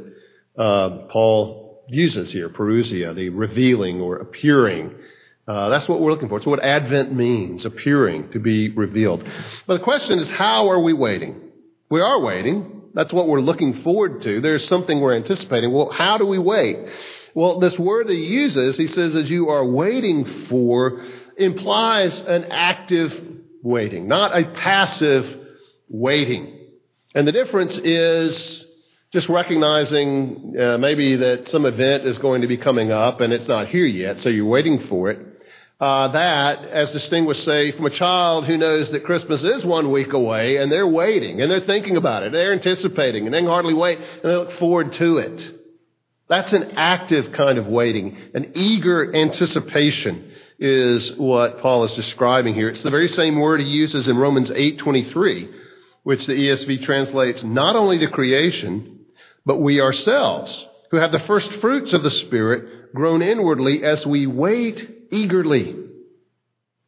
uh, 0.57 1.07
Paul 1.11 1.85
uses 1.89 2.31
here, 2.31 2.49
parousia, 2.49 3.15
the 3.15 3.29
revealing 3.31 4.01
or 4.01 4.17
appearing. 4.17 4.95
Uh, 5.47 5.69
that's 5.69 5.89
what 5.89 6.01
we're 6.01 6.13
looking 6.13 6.29
for. 6.29 6.39
It's 6.39 6.47
what 6.47 6.63
Advent 6.63 7.13
means, 7.13 7.65
appearing, 7.65 8.31
to 8.31 8.39
be 8.39 8.71
revealed. 8.71 9.23
But 9.67 9.79
the 9.79 9.85
question 9.85 10.19
is, 10.19 10.31
how 10.31 10.71
are 10.71 10.81
we 10.81 10.93
waiting? 10.93 11.41
We 11.91 12.01
are 12.01 12.21
waiting. 12.21 12.83
That's 12.95 13.13
what 13.13 13.29
we're 13.29 13.41
looking 13.41 13.83
forward 13.83 14.23
to. 14.23 14.41
There's 14.41 14.67
something 14.69 15.01
we're 15.01 15.17
anticipating. 15.17 15.73
Well, 15.73 15.91
how 15.91 16.17
do 16.17 16.25
we 16.25 16.39
wait? 16.39 16.79
Well, 17.35 17.59
this 17.59 17.79
word 17.79 18.07
that 18.07 18.15
he 18.15 18.27
uses, 18.27 18.77
he 18.77 18.87
says, 18.87 19.15
as 19.17 19.29
you 19.29 19.49
are 19.49 19.67
waiting 19.67 20.47
for, 20.49 21.05
implies 21.37 22.21
an 22.23 22.45
active 22.45 23.13
waiting, 23.63 24.07
not 24.07 24.39
a 24.39 24.45
passive 24.45 25.41
waiting. 25.89 26.64
And 27.15 27.29
the 27.29 27.33
difference 27.33 27.79
is 27.79 28.65
just 29.13 29.29
recognizing 29.29 30.57
uh, 30.59 30.79
maybe 30.79 31.17
that 31.17 31.49
some 31.49 31.65
event 31.67 32.05
is 32.05 32.19
going 32.19 32.43
to 32.43 32.49
be 32.49 32.57
coming 32.57 32.91
up 32.91 33.21
and 33.21 33.33
it's 33.33 33.47
not 33.47 33.69
here 33.69 33.87
yet, 33.87 34.21
so 34.21 34.29
you're 34.29 34.45
waiting 34.45 34.89
for 34.89 35.11
it. 35.11 35.21
Uh, 35.81 36.09
that, 36.09 36.65
as 36.65 36.91
distinguished, 36.93 37.45
say, 37.45 37.71
from 37.73 37.87
a 37.87 37.91
child 37.91 38.47
who 38.47 38.57
knows 38.57 38.91
that 38.91 39.05
Christmas 39.05 39.45
is 39.45 39.65
one 39.65 39.93
week 39.93 40.13
away 40.13 40.57
and 40.57 40.71
they're 40.71 40.87
waiting 40.87 41.41
and 41.41 41.51
they're 41.51 41.61
thinking 41.61 41.97
about 41.97 42.23
it, 42.23 42.33
they're 42.33 42.53
anticipating 42.53 43.27
and 43.27 43.35
they 43.35 43.41
can 43.41 43.49
hardly 43.49 43.75
wait 43.75 43.99
and 43.99 44.23
they 44.23 44.35
look 44.35 44.53
forward 44.53 44.93
to 44.95 45.19
it. 45.19 45.55
That's 46.29 46.53
an 46.53 46.73
active 46.77 47.33
kind 47.33 47.59
of 47.59 47.67
waiting, 47.67 48.17
an 48.35 48.53
eager 48.55 49.15
anticipation 49.15 50.33
is 50.59 51.13
what 51.17 51.61
Paul 51.61 51.85
is 51.85 51.95
describing 51.95 52.55
here. 52.55 52.69
It's 52.69 52.83
the 52.83 52.91
very 52.91 53.09
same 53.09 53.39
word 53.39 53.61
he 53.61 53.67
uses 53.67 54.09
in 54.09 54.17
Romans 54.17 54.51
8:23, 54.51 55.49
which 56.05 56.27
the 56.27 56.33
ESV 56.33 56.85
translates 56.85 57.43
not 57.43 57.75
only 57.75 57.99
the 57.99 58.07
creation, 58.07 59.01
but 59.45 59.61
we 59.61 59.81
ourselves, 59.81 60.65
who 60.91 60.99
have 60.99 61.11
the 61.11 61.19
first 61.21 61.53
fruits 61.55 61.93
of 61.93 62.03
the 62.03 62.11
Spirit, 62.11 62.95
groan 62.95 63.23
inwardly 63.23 63.83
as 63.83 64.07
we 64.07 64.27
wait 64.27 65.09
eagerly 65.11 65.77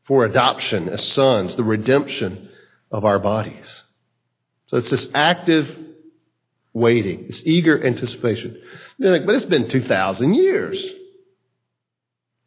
for 0.06 0.24
adoption 0.24 0.88
as 0.88 1.02
sons, 1.02 1.56
the 1.56 1.64
redemption 1.64 2.48
of 2.92 3.04
our 3.04 3.18
bodies. 3.18 3.82
So 4.66 4.76
it's 4.76 4.90
this 4.90 5.08
active 5.14 5.68
waiting, 6.72 7.26
this 7.28 7.42
eager 7.44 7.84
anticipation. 7.84 8.60
Like, 8.98 9.26
but 9.26 9.34
it's 9.34 9.46
been 9.46 9.68
2,000 9.68 10.34
years. 10.34 10.86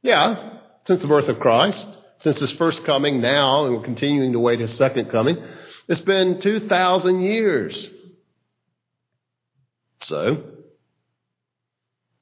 Yeah, 0.01 0.59
since 0.85 1.01
the 1.01 1.07
birth 1.07 1.27
of 1.27 1.39
Christ, 1.39 1.87
since 2.19 2.39
his 2.39 2.51
first 2.53 2.85
coming 2.85 3.21
now, 3.21 3.65
and 3.65 3.75
we're 3.75 3.83
continuing 3.83 4.33
to 4.33 4.39
wait 4.39 4.59
his 4.59 4.73
second 4.75 5.09
coming. 5.09 5.37
It's 5.89 6.01
been 6.01 6.39
2,000 6.39 7.19
years. 7.21 7.89
So, 10.01 10.43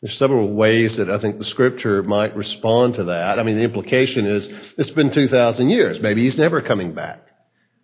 there's 0.01 0.17
several 0.17 0.53
ways 0.53 0.95
that 0.95 1.09
I 1.09 1.19
think 1.19 1.38
the 1.38 1.45
scripture 1.45 2.01
might 2.01 2.36
respond 2.36 2.95
to 2.95 3.03
that. 3.05 3.39
I 3.39 3.43
mean, 3.43 3.57
the 3.57 3.63
implication 3.63 4.25
is 4.25 4.47
it's 4.77 4.91
been 4.91 5.12
2,000 5.12 5.69
years. 5.69 6.00
Maybe 6.00 6.24
he's 6.24 6.38
never 6.38 6.62
coming 6.62 6.93
back. 6.93 7.27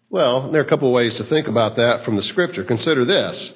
Well, 0.10 0.52
there 0.52 0.62
are 0.62 0.66
a 0.66 0.70
couple 0.70 0.88
of 0.88 0.94
ways 0.94 1.16
to 1.16 1.26
think 1.26 1.48
about 1.48 1.76
that 1.76 2.06
from 2.06 2.16
the 2.16 2.24
scripture. 2.24 2.64
Consider 2.64 3.04
this. 3.04 3.54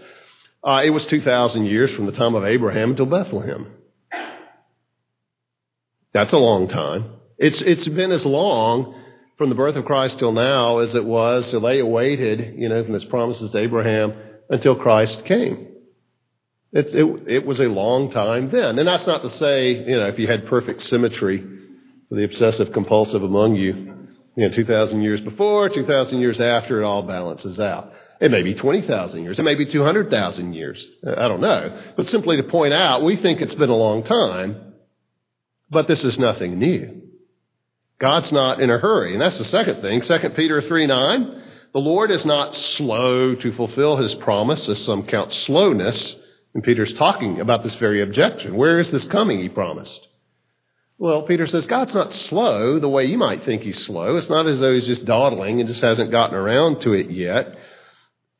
Uh, 0.62 0.82
it 0.84 0.90
was 0.90 1.06
2,000 1.06 1.66
years 1.66 1.92
from 1.94 2.08
the 2.08 2.12
time 2.12 2.36
of 2.36 2.44
Abraham 2.44 2.90
until 2.90 3.06
Bethlehem. 3.06 3.72
That's 6.12 6.34
a 6.34 6.38
long 6.38 6.68
time. 6.68 7.14
It's, 7.38 7.62
it's 7.62 7.88
been 7.88 8.12
as 8.12 8.26
long 8.26 8.96
from 9.38 9.50
the 9.50 9.56
birth 9.56 9.76
of 9.76 9.86
Christ 9.86 10.20
till 10.20 10.32
now 10.32 10.80
as 10.80 10.96
it 10.96 11.06
was 11.06 11.50
till 11.50 11.62
they 11.62 11.80
awaited, 11.80 12.56
you 12.58 12.70
know, 12.70 12.84
from 12.84 12.94
his 12.94 13.06
promises 13.06 13.52
to 13.52 13.58
Abraham 13.58 14.14
until 14.50 14.76
Christ 14.76 15.26
came. 15.26 15.68
It's, 16.74 16.94
it, 16.94 17.06
it 17.28 17.46
was 17.46 17.60
a 17.60 17.68
long 17.68 18.12
time 18.12 18.50
then. 18.50 18.78
And 18.78 18.88
that's 18.88 19.08
not 19.08 19.22
to 19.22 19.30
say, 19.30 19.72
you 19.72 19.98
know, 19.98 20.08
if 20.08 20.20
you 20.20 20.28
had 20.28 20.48
perfect 20.48 20.82
symmetry 20.84 21.40
for 22.10 22.16
the 22.16 22.24
obsessive 22.24 22.74
compulsive 22.74 23.24
among 23.24 23.56
you, 23.56 23.96
you 24.36 24.48
know, 24.48 24.54
2,000 24.54 25.02
years 25.02 25.22
before, 25.22 25.70
2,000 25.70 26.20
years 26.20 26.42
after, 26.42 26.82
it 26.82 26.86
all 26.86 27.04
balances 27.04 27.60
out. 27.60 27.92
It 28.20 28.32
may 28.32 28.42
be 28.42 28.56
20,000 28.56 29.24
years. 29.24 29.40
It 29.40 29.44
may 29.44 29.56
be 29.56 29.66
200,000 29.66 30.54
years. 30.54 30.86
I 31.06 31.28
don't 31.28 31.42
know. 31.42 31.80
But 31.96 32.10
simply 32.10 32.38
to 32.38 32.44
point 32.44 32.74
out, 32.74 33.04
we 33.04 33.16
think 33.16 33.42
it's 33.42 33.56
been 33.56 33.70
a 33.70 33.76
long 33.76 34.04
time, 34.04 34.74
but 35.70 35.88
this 35.88 36.04
is 36.04 36.18
nothing 36.18 36.58
new. 36.58 36.97
God's 38.00 38.32
not 38.32 38.62
in 38.62 38.70
a 38.70 38.78
hurry. 38.78 39.14
And 39.14 39.22
that's 39.22 39.38
the 39.38 39.46
second 39.46 39.82
thing. 39.82 40.02
2 40.02 40.30
Peter 40.36 40.62
3 40.62 40.88
9. 40.88 41.44
The 41.74 41.80
Lord 41.80 42.12
is 42.12 42.26
not 42.26 42.56
slow 42.56 43.36
to 43.36 43.54
fulfill 43.54 43.98
his 43.98 44.14
promise, 44.16 44.68
as 44.70 44.84
some 44.84 45.06
count 45.06 45.34
slowness. 45.34 46.16
And 46.54 46.64
Peter's 46.64 46.94
talking 46.94 47.40
about 47.40 47.64
this 47.64 47.76
very 47.76 48.02
objection. 48.02 48.56
Where 48.56 48.80
is 48.80 48.90
this 48.90 49.06
coming, 49.06 49.40
he 49.40 49.50
promised? 49.50 50.08
Well, 50.98 51.24
Peter 51.24 51.46
says 51.46 51.68
God's 51.68 51.94
not 51.94 52.14
slow 52.14 52.80
the 52.80 52.90
way 52.90 53.06
you 53.06 53.18
might 53.18 53.44
think 53.44 53.62
he's 53.62 53.86
slow. 53.86 54.16
It's 54.16 54.30
not 54.30 54.48
as 54.48 54.60
though 54.60 54.74
he's 54.74 54.88
just 54.88 55.06
dawdling 55.06 55.60
and 55.60 55.70
just 55.70 55.82
hasn't 55.82 56.10
gotten 56.10 56.36
around 56.36 56.82
to 56.82 56.94
it 56.94 57.12
yet. 57.12 57.56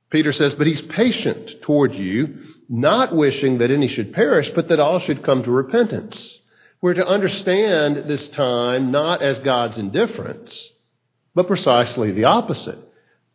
Peter 0.10 0.32
says, 0.32 0.56
but 0.56 0.66
he's 0.66 0.82
patient 0.82 1.62
toward 1.62 1.94
you, 1.94 2.44
not 2.70 3.16
wishing 3.16 3.60
that 3.60 3.70
any 3.70 3.88
should 3.88 4.14
perish, 4.14 4.50
but 4.56 4.70
that 4.70 4.80
all 4.80 5.00
should 5.00 5.24
come 5.24 5.44
to 5.44 5.52
repentance. 5.52 6.37
We're 6.82 6.94
to 6.96 7.08
understand 7.08 8.08
this 8.08 8.28
time 8.30 8.92
not 8.92 9.22
as 9.22 9.40
God's 9.40 9.78
indifference, 9.78 10.70
but 11.34 11.48
precisely 11.48 12.12
the 12.12 12.26
opposite. 12.26 12.78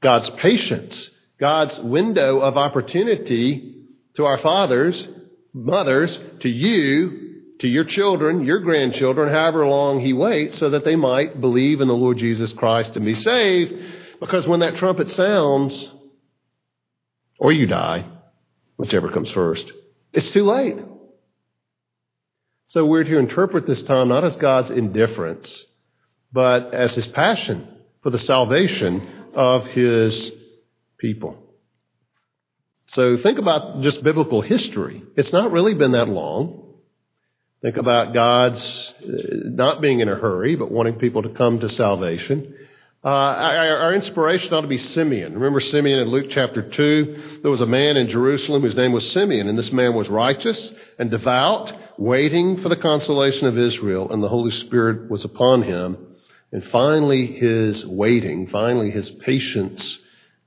God's 0.00 0.30
patience, 0.30 1.10
God's 1.38 1.78
window 1.80 2.40
of 2.40 2.56
opportunity 2.56 3.84
to 4.14 4.24
our 4.26 4.38
fathers, 4.38 5.08
mothers, 5.52 6.18
to 6.40 6.48
you, 6.48 7.22
to 7.60 7.68
your 7.68 7.84
children, 7.84 8.44
your 8.44 8.60
grandchildren, 8.60 9.32
however 9.32 9.66
long 9.66 10.00
He 10.00 10.12
waits, 10.12 10.58
so 10.58 10.70
that 10.70 10.84
they 10.84 10.96
might 10.96 11.40
believe 11.40 11.80
in 11.80 11.88
the 11.88 11.94
Lord 11.94 12.18
Jesus 12.18 12.52
Christ 12.52 12.96
and 12.96 13.04
be 13.04 13.14
saved. 13.14 13.74
Because 14.20 14.46
when 14.46 14.60
that 14.60 14.76
trumpet 14.76 15.10
sounds, 15.10 15.88
or 17.38 17.52
you 17.52 17.66
die, 17.66 18.04
whichever 18.76 19.10
comes 19.10 19.30
first, 19.30 19.70
it's 20.12 20.30
too 20.30 20.44
late. 20.44 20.76
So 22.68 22.86
we're 22.86 23.04
to 23.04 23.18
interpret 23.18 23.66
this 23.66 23.82
time 23.82 24.08
not 24.08 24.24
as 24.24 24.36
God's 24.36 24.70
indifference, 24.70 25.64
but 26.32 26.72
as 26.72 26.94
his 26.94 27.06
passion 27.08 27.68
for 28.02 28.10
the 28.10 28.18
salvation 28.18 29.30
of 29.34 29.66
his 29.66 30.32
people. 30.98 31.36
So 32.88 33.16
think 33.16 33.38
about 33.38 33.80
just 33.82 34.02
biblical 34.02 34.40
history. 34.40 35.02
It's 35.16 35.32
not 35.32 35.52
really 35.52 35.74
been 35.74 35.92
that 35.92 36.08
long. 36.08 36.62
Think 37.62 37.76
about 37.76 38.12
God's 38.12 38.92
uh, 39.02 39.06
not 39.44 39.80
being 39.80 40.00
in 40.00 40.08
a 40.08 40.16
hurry, 40.16 40.56
but 40.56 40.70
wanting 40.70 40.94
people 40.94 41.22
to 41.22 41.28
come 41.28 41.60
to 41.60 41.68
salvation. 41.68 42.54
Uh, 43.04 43.08
our, 43.08 43.76
our, 43.78 43.94
inspiration 43.94 44.54
ought 44.54 44.60
to 44.60 44.68
be 44.68 44.78
Simeon. 44.78 45.34
Remember 45.34 45.58
Simeon 45.58 45.98
in 45.98 46.08
Luke 46.08 46.26
chapter 46.30 46.62
2? 46.62 47.40
There 47.42 47.50
was 47.50 47.60
a 47.60 47.66
man 47.66 47.96
in 47.96 48.08
Jerusalem 48.08 48.62
whose 48.62 48.76
name 48.76 48.92
was 48.92 49.10
Simeon, 49.10 49.48
and 49.48 49.58
this 49.58 49.72
man 49.72 49.94
was 49.94 50.08
righteous 50.08 50.72
and 51.00 51.10
devout, 51.10 51.72
waiting 51.98 52.62
for 52.62 52.68
the 52.68 52.76
consolation 52.76 53.48
of 53.48 53.58
Israel, 53.58 54.12
and 54.12 54.22
the 54.22 54.28
Holy 54.28 54.52
Spirit 54.52 55.10
was 55.10 55.24
upon 55.24 55.62
him. 55.62 55.98
And 56.52 56.64
finally, 56.66 57.26
his 57.26 57.84
waiting, 57.84 58.46
finally, 58.46 58.92
his 58.92 59.10
patience 59.10 59.98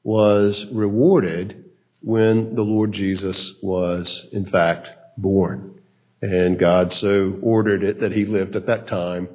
was 0.05 0.65
rewarded 0.71 1.65
when 1.99 2.55
the 2.55 2.61
Lord 2.61 2.93
Jesus 2.93 3.53
was, 3.61 4.27
in 4.31 4.45
fact, 4.45 4.89
born. 5.17 5.81
And 6.21 6.57
God 6.57 6.93
so 6.93 7.37
ordered 7.41 7.83
it 7.83 7.99
that 7.99 8.13
he 8.13 8.23
lived 8.23 8.55
at 8.55 8.67
that 8.67 8.87
time 8.87 9.27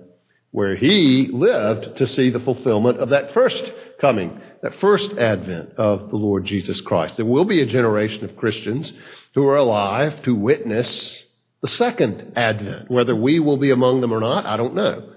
where 0.52 0.75
he 0.75 1.28
lived 1.28 1.97
to 1.97 2.07
see 2.07 2.30
the 2.30 2.40
fulfillment 2.40 2.99
of 2.99 3.11
that 3.11 3.33
first 3.33 3.73
coming, 4.00 4.40
that 4.62 4.75
first 4.76 5.12
advent 5.12 5.75
of 5.76 6.11
the 6.11 6.16
Lord 6.16 6.45
Jesus 6.45 6.80
Christ. 6.80 7.16
There 7.16 7.26
will 7.26 7.45
be 7.45 7.61
a 7.61 7.66
generation 7.66 8.25
of 8.25 8.37
Christians 8.37 8.92
who 9.35 9.47
are 9.47 9.57
alive 9.57 10.23
to 10.23 10.35
witness 10.35 11.23
the 11.62 11.69
second 11.69 12.33
advent. 12.35 12.90
Whether 12.90 13.14
we 13.14 13.38
will 13.38 13.59
be 13.59 13.71
among 13.71 14.00
them 14.00 14.12
or 14.12 14.21
not, 14.21 14.47
I 14.47 14.57
don't 14.57 14.75
know. 14.75 15.14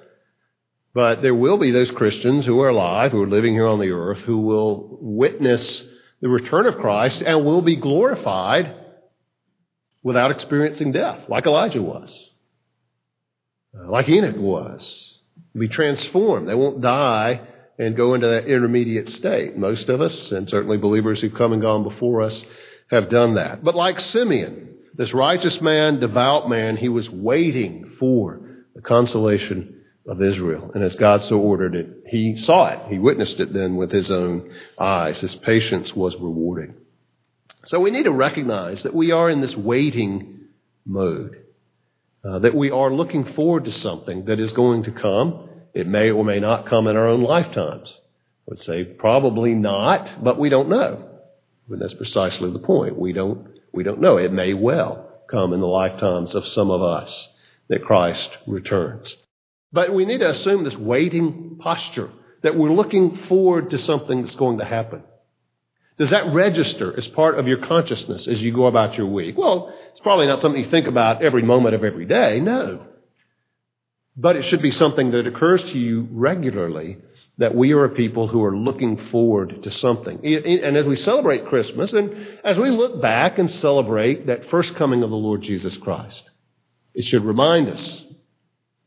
But 0.93 1.23
there 1.23 1.33
will 1.33 1.57
be 1.57 1.71
those 1.71 1.89
Christians 1.89 2.45
who 2.45 2.59
are 2.61 2.69
alive, 2.69 3.11
who 3.11 3.23
are 3.23 3.27
living 3.29 3.53
here 3.53 3.67
on 3.67 3.79
the 3.79 3.89
earth, 3.89 4.19
who 4.19 4.41
will 4.41 4.99
witness 5.01 5.83
the 6.21 6.29
return 6.29 6.67
of 6.67 6.77
Christ 6.77 7.23
and 7.23 7.43
will 7.43 7.63
be 7.63 7.77
glorified 7.77 8.75
without 10.03 10.29
experiencing 10.29 10.91
death, 10.91 11.21
like 11.27 11.47
Elijah 11.47 11.81
was, 11.81 12.29
like 13.73 14.07
Enoch 14.09 14.35
was 14.37 15.12
be 15.57 15.67
transformed. 15.67 16.47
They 16.47 16.55
won't 16.55 16.81
die 16.81 17.41
and 17.77 17.95
go 17.95 18.13
into 18.13 18.27
that 18.27 18.45
intermediate 18.45 19.09
state. 19.09 19.57
Most 19.57 19.89
of 19.89 20.01
us, 20.01 20.31
and 20.31 20.49
certainly 20.49 20.77
believers 20.77 21.21
who've 21.21 21.33
come 21.33 21.53
and 21.53 21.61
gone 21.61 21.83
before 21.83 22.21
us, 22.21 22.43
have 22.89 23.09
done 23.09 23.35
that. 23.35 23.63
But 23.63 23.75
like 23.75 23.99
Simeon, 23.99 24.75
this 24.95 25.13
righteous 25.13 25.59
man, 25.61 25.99
devout 25.99 26.49
man, 26.49 26.77
he 26.77 26.89
was 26.89 27.09
waiting 27.09 27.93
for 27.99 28.41
the 28.75 28.81
consolation 28.81 29.81
of 30.07 30.21
Israel. 30.21 30.71
And 30.73 30.83
as 30.83 30.95
God 30.95 31.23
so 31.23 31.39
ordered 31.39 31.75
it, 31.75 32.03
he 32.07 32.37
saw 32.37 32.67
it. 32.67 32.91
He 32.91 32.99
witnessed 32.99 33.39
it 33.39 33.53
then 33.53 33.75
with 33.75 33.91
his 33.91 34.11
own 34.11 34.51
eyes. 34.77 35.19
His 35.19 35.35
patience 35.35 35.95
was 35.95 36.13
rewarding. 36.15 36.75
So 37.65 37.79
we 37.79 37.91
need 37.91 38.03
to 38.03 38.11
recognize 38.11 38.83
that 38.83 38.93
we 38.93 39.11
are 39.11 39.29
in 39.29 39.41
this 39.41 39.55
waiting 39.55 40.41
mode. 40.85 41.42
Uh, 42.23 42.39
that 42.39 42.55
we 42.55 42.71
are 42.71 42.93
looking 42.93 43.25
forward 43.33 43.65
to 43.65 43.71
something 43.71 44.25
that 44.25 44.39
is 44.39 44.53
going 44.53 44.83
to 44.83 44.91
come. 44.91 45.49
It 45.73 45.87
may 45.87 46.11
or 46.11 46.23
may 46.23 46.39
not 46.39 46.67
come 46.67 46.87
in 46.87 46.95
our 46.95 47.07
own 47.07 47.23
lifetimes. 47.23 47.97
I 48.47 48.51
would 48.51 48.61
say 48.61 48.83
probably 48.83 49.55
not, 49.55 50.23
but 50.23 50.39
we 50.39 50.49
don't 50.49 50.69
know. 50.69 51.09
But 51.67 51.79
that's 51.79 51.93
precisely 51.93 52.51
the 52.51 52.59
point. 52.59 52.97
We 52.97 53.13
don't, 53.13 53.47
we 53.71 53.83
don't 53.83 54.01
know. 54.01 54.17
It 54.17 54.31
may 54.31 54.53
well 54.53 55.09
come 55.29 55.53
in 55.53 55.61
the 55.61 55.67
lifetimes 55.67 56.35
of 56.35 56.47
some 56.47 56.69
of 56.69 56.81
us 56.81 57.29
that 57.69 57.83
Christ 57.85 58.37
returns. 58.45 59.15
But 59.71 59.93
we 59.93 60.05
need 60.05 60.19
to 60.19 60.29
assume 60.29 60.63
this 60.63 60.77
waiting 60.77 61.57
posture 61.59 62.11
that 62.43 62.55
we're 62.55 62.73
looking 62.73 63.17
forward 63.17 63.71
to 63.71 63.79
something 63.79 64.21
that's 64.21 64.35
going 64.35 64.59
to 64.59 64.65
happen. 64.65 65.03
Does 65.97 66.09
that 66.09 66.33
register 66.33 66.95
as 66.97 67.07
part 67.07 67.37
of 67.37 67.47
your 67.47 67.65
consciousness 67.65 68.27
as 68.27 68.41
you 68.41 68.51
go 68.51 68.65
about 68.65 68.97
your 68.97 69.07
week? 69.07 69.37
Well, 69.37 69.73
it's 69.91 69.99
probably 69.99 70.25
not 70.25 70.41
something 70.41 70.63
you 70.63 70.69
think 70.69 70.87
about 70.87 71.21
every 71.21 71.43
moment 71.43 71.75
of 71.75 71.83
every 71.83 72.05
day, 72.05 72.39
no. 72.39 72.87
But 74.17 74.35
it 74.35 74.43
should 74.43 74.61
be 74.61 74.71
something 74.71 75.11
that 75.11 75.27
occurs 75.27 75.63
to 75.63 75.77
you 75.77 76.07
regularly 76.11 76.97
that 77.37 77.55
we 77.55 77.73
are 77.73 77.85
a 77.85 77.89
people 77.89 78.27
who 78.27 78.43
are 78.43 78.55
looking 78.55 78.97
forward 79.07 79.63
to 79.63 79.71
something. 79.71 80.19
And 80.23 80.77
as 80.77 80.85
we 80.85 80.95
celebrate 80.95 81.47
Christmas, 81.47 81.93
and 81.93 82.39
as 82.43 82.57
we 82.57 82.69
look 82.69 83.01
back 83.01 83.39
and 83.39 83.49
celebrate 83.49 84.27
that 84.27 84.49
first 84.49 84.75
coming 84.75 85.03
of 85.03 85.09
the 85.09 85.15
Lord 85.15 85.41
Jesus 85.41 85.75
Christ, 85.77 86.29
it 86.93 87.05
should 87.05 87.23
remind 87.23 87.69
us 87.69 88.03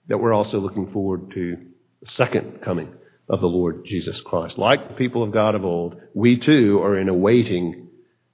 that 0.09 0.19
we're 0.19 0.33
also 0.33 0.61
looking 0.61 0.93
forward 0.93 1.33
to 1.33 1.57
the 2.01 2.11
second 2.11 2.63
coming 2.63 2.93
of 3.29 3.41
the 3.41 3.49
Lord 3.49 3.85
Jesus 3.85 4.21
Christ. 4.21 4.59
Like 4.59 4.89
the 4.89 4.95
people 4.95 5.23
of 5.23 5.33
God 5.33 5.55
of 5.55 5.65
old, 5.65 6.01
we 6.15 6.39
too 6.39 6.81
are 6.83 6.99
in 6.99 7.09
a 7.09 7.15
waiting 7.15 7.89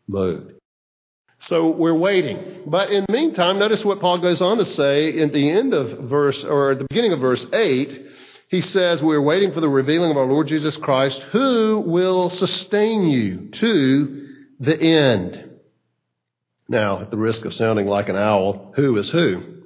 mode. 0.06 0.56
So 1.40 1.70
we're 1.70 1.94
waiting. 1.94 2.62
But 2.66 2.90
in 2.90 3.04
the 3.06 3.12
meantime, 3.12 3.58
notice 3.58 3.84
what 3.84 4.00
Paul 4.00 4.18
goes 4.18 4.40
on 4.40 4.58
to 4.58 4.64
say 4.64 5.18
in 5.18 5.32
the 5.32 5.50
end 5.50 5.74
of 5.74 6.08
verse, 6.08 6.44
or 6.44 6.72
at 6.72 6.78
the 6.78 6.86
beginning 6.88 7.12
of 7.12 7.20
verse 7.20 7.44
8. 7.52 8.06
He 8.48 8.60
says, 8.60 9.02
We're 9.02 9.22
waiting 9.22 9.52
for 9.52 9.60
the 9.60 9.68
revealing 9.68 10.10
of 10.10 10.18
our 10.18 10.26
Lord 10.26 10.46
Jesus 10.46 10.76
Christ, 10.76 11.20
who 11.32 11.82
will 11.86 12.28
sustain 12.30 13.08
you 13.08 13.48
to 13.52 14.28
the 14.60 14.78
end. 14.78 15.50
Now, 16.68 17.00
at 17.00 17.10
the 17.10 17.16
risk 17.16 17.44
of 17.44 17.54
sounding 17.54 17.86
like 17.86 18.08
an 18.08 18.16
owl, 18.16 18.72
who 18.76 18.96
is 18.98 19.10
who? 19.10 19.61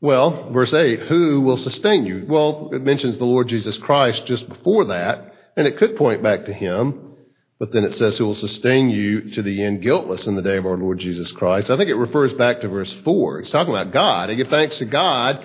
Well, 0.00 0.52
verse 0.52 0.72
8, 0.72 1.00
who 1.00 1.40
will 1.40 1.56
sustain 1.56 2.06
you? 2.06 2.24
Well, 2.28 2.70
it 2.72 2.82
mentions 2.82 3.18
the 3.18 3.24
Lord 3.24 3.48
Jesus 3.48 3.76
Christ 3.78 4.26
just 4.26 4.48
before 4.48 4.86
that, 4.86 5.34
and 5.56 5.66
it 5.66 5.76
could 5.76 5.96
point 5.96 6.22
back 6.22 6.44
to 6.44 6.52
him, 6.52 7.14
but 7.58 7.72
then 7.72 7.82
it 7.82 7.96
says 7.96 8.16
who 8.16 8.26
will 8.26 8.36
sustain 8.36 8.90
you 8.90 9.32
to 9.32 9.42
the 9.42 9.64
end 9.64 9.82
guiltless 9.82 10.28
in 10.28 10.36
the 10.36 10.42
day 10.42 10.56
of 10.56 10.66
our 10.66 10.76
Lord 10.76 11.00
Jesus 11.00 11.32
Christ. 11.32 11.68
I 11.68 11.76
think 11.76 11.90
it 11.90 11.96
refers 11.96 12.32
back 12.34 12.60
to 12.60 12.68
verse 12.68 12.94
4. 13.04 13.40
It's 13.40 13.50
talking 13.50 13.74
about 13.74 13.92
God. 13.92 14.30
I 14.30 14.34
give 14.34 14.48
thanks 14.48 14.78
to 14.78 14.84
God 14.84 15.44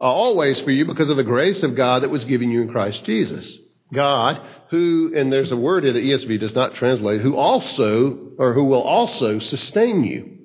uh, 0.00 0.04
always 0.04 0.58
for 0.60 0.70
you 0.70 0.86
because 0.86 1.10
of 1.10 1.18
the 1.18 1.22
grace 1.22 1.62
of 1.62 1.76
God 1.76 2.02
that 2.02 2.10
was 2.10 2.24
given 2.24 2.50
you 2.50 2.62
in 2.62 2.70
Christ 2.70 3.04
Jesus. 3.04 3.58
God, 3.92 4.40
who, 4.70 5.12
and 5.14 5.30
there's 5.30 5.52
a 5.52 5.56
word 5.56 5.84
here 5.84 5.92
that 5.92 6.02
ESV 6.02 6.40
does 6.40 6.54
not 6.54 6.76
translate, 6.76 7.20
who 7.20 7.36
also, 7.36 8.32
or 8.38 8.54
who 8.54 8.64
will 8.64 8.80
also 8.80 9.38
sustain 9.38 10.02
you. 10.02 10.38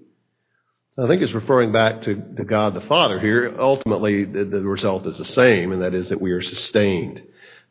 I 0.99 1.05
think 1.05 1.21
it's 1.21 1.33
referring 1.33 1.71
back 1.71 2.01
to, 2.03 2.15
to 2.37 2.43
God 2.43 2.73
the 2.73 2.81
Father 2.81 3.19
here. 3.19 3.55
Ultimately, 3.59 4.23
the, 4.23 4.45
the, 4.45 4.63
result 4.63 5.05
is 5.05 5.19
the 5.19 5.25
same, 5.25 5.71
and 5.71 5.83
that 5.83 5.93
is 5.93 6.09
that 6.09 6.19
we 6.19 6.31
are 6.31 6.41
sustained. 6.41 7.21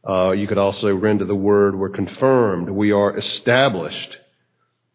Uh, 0.09 0.30
you 0.30 0.47
could 0.47 0.59
also 0.59 0.95
render 0.95 1.25
the 1.25 1.35
word, 1.35 1.76
we're 1.76 1.88
confirmed, 1.88 2.71
we 2.71 2.92
are 2.92 3.16
established, 3.16 4.16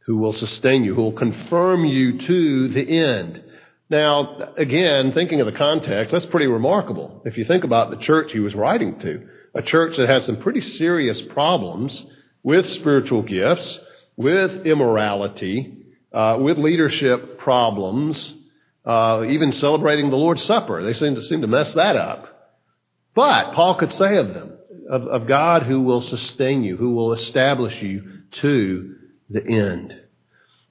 who 0.06 0.16
will 0.18 0.32
sustain 0.32 0.86
you, 0.86 0.96
who 0.96 1.02
will 1.02 1.12
confirm 1.12 1.84
you 1.84 2.20
to 2.20 2.70
the 2.70 2.90
end. 2.90 3.44
Now, 3.90 4.54
again, 4.56 5.12
thinking 5.12 5.42
of 5.42 5.46
the 5.46 5.52
context, 5.52 6.14
that's 6.14 6.26
pretty 6.28 6.48
remarkable. 6.48 7.22
If 7.26 7.38
you 7.38 7.44
think 7.44 7.66
about 7.66 7.90
the 7.90 7.98
church 7.98 8.32
he 8.32 8.40
was 8.40 8.56
writing 8.56 8.98
to, 9.00 9.28
a 9.54 9.62
church 9.62 9.98
that 9.98 10.08
had 10.08 10.24
some 10.24 10.38
pretty 10.38 10.62
serious 10.62 11.22
problems 11.22 12.06
with 12.44 12.72
spiritual 12.72 13.24
gifts, 13.24 13.78
with 14.16 14.66
immorality, 14.66 15.81
uh, 16.14 16.38
with 16.40 16.58
leadership 16.58 17.40
problems, 17.40 18.34
uh, 18.86 19.24
even 19.28 19.52
celebrating 19.52 20.10
the 20.10 20.18
Lord's 20.18 20.44
Supper. 20.44 20.84
They 20.84 20.94
seem 20.94 21.16
to 21.16 21.22
seem 21.22 21.42
to 21.42 21.48
mess 21.48 21.74
that 21.74 21.96
up. 21.96 22.28
But 23.14 23.54
Paul 23.54 23.76
could 23.76 23.94
say 23.94 24.18
of 24.18 24.34
them, 24.34 24.58
of, 24.90 25.04
of 25.04 25.28
God 25.28 25.64
who 25.64 25.82
will 25.82 26.02
sustain 26.02 26.64
you, 26.64 26.78
who 26.78 26.94
will 26.94 27.14
establish 27.14 27.82
you 27.82 28.22
to 28.32 28.96
the 29.30 29.46
end. 29.46 29.98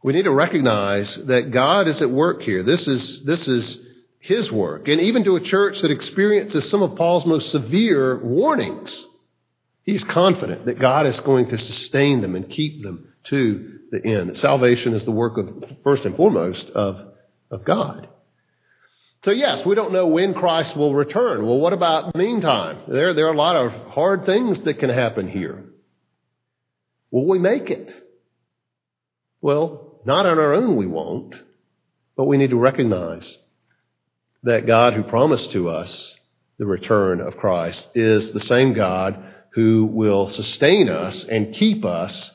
We 0.03 0.15
need 0.15 0.23
to 0.23 0.31
recognize 0.31 1.15
that 1.27 1.51
God 1.51 1.87
is 1.87 2.01
at 2.01 2.11
work 2.11 2.43
here. 2.43 2.63
This 2.63 2.89
is, 2.89 3.23
this 3.25 3.47
is 3.47 3.79
His 4.19 4.51
work. 4.51 4.89
And 4.89 5.01
even 5.01 5.25
to 5.25 5.37
a 5.37 5.41
church 5.41 5.81
that 5.83 5.91
experiences 5.91 6.69
some 6.71 6.83
of 6.83 6.97
Paul's 6.97 7.27
most 7.27 7.51
severe 7.51 8.19
warnings, 8.19 9.07
he's 9.83 10.05
confident 10.05 10.65
that 10.67 10.79
God 10.79 11.07
is 11.07 11.21
going 11.21 11.51
to 11.51 11.59
sustain 11.59 12.23
them 12.23 12.35
and 12.35 12.49
keep 12.49 12.83
them 12.83 13.10
to 13.25 13.79
the 13.91 14.05
end. 14.05 14.37
Salvation 14.37 14.95
is 14.95 15.05
the 15.05 15.11
work 15.11 15.37
of, 15.37 15.77
first 15.85 16.05
and 16.05 16.17
foremost, 16.17 16.71
of, 16.71 17.13
of 17.51 17.65
God. 17.65 18.09
So 19.25 19.33
yes, 19.33 19.65
we 19.67 19.75
don't 19.75 19.93
know 19.93 20.07
when 20.07 20.33
Christ 20.33 20.77
will 20.77 20.95
return. 20.95 21.47
Well, 21.47 21.59
what 21.59 21.75
about 21.75 22.15
meantime? 22.15 22.79
There, 22.89 23.13
there 23.13 23.27
are 23.27 23.35
a 23.35 23.37
lot 23.37 23.57
of 23.57 23.73
hard 23.93 24.25
things 24.25 24.61
that 24.61 24.79
can 24.79 24.89
happen 24.89 25.29
here. 25.29 25.65
Will 27.11 27.27
we 27.27 27.39
make 27.39 27.69
it? 27.69 27.93
Well, 29.43 30.01
not 30.07 30.25
on 30.25 30.39
our 30.39 30.55
own 30.55 30.77
we 30.77 30.87
won't, 30.87 31.35
but 32.17 32.25
we 32.25 32.39
need 32.39 32.51
to 32.51 32.57
recognize 32.57 33.37
that 34.43 34.67
God 34.67 34.95
who 34.95 35.03
promised 35.03 35.53
to 35.53 35.69
us 35.69 36.15
the 36.59 36.67
return 36.67 37.21
of 37.21 37.37
Christ 37.37 37.89
is 37.95 38.33
the 38.33 38.41
same 38.41 38.73
God 38.73 39.23
who 39.51 39.85
will 39.87 40.31
sustain 40.31 40.89
us 40.89 41.25
and 41.25 41.55
keep 41.55 41.85
us 41.85 42.31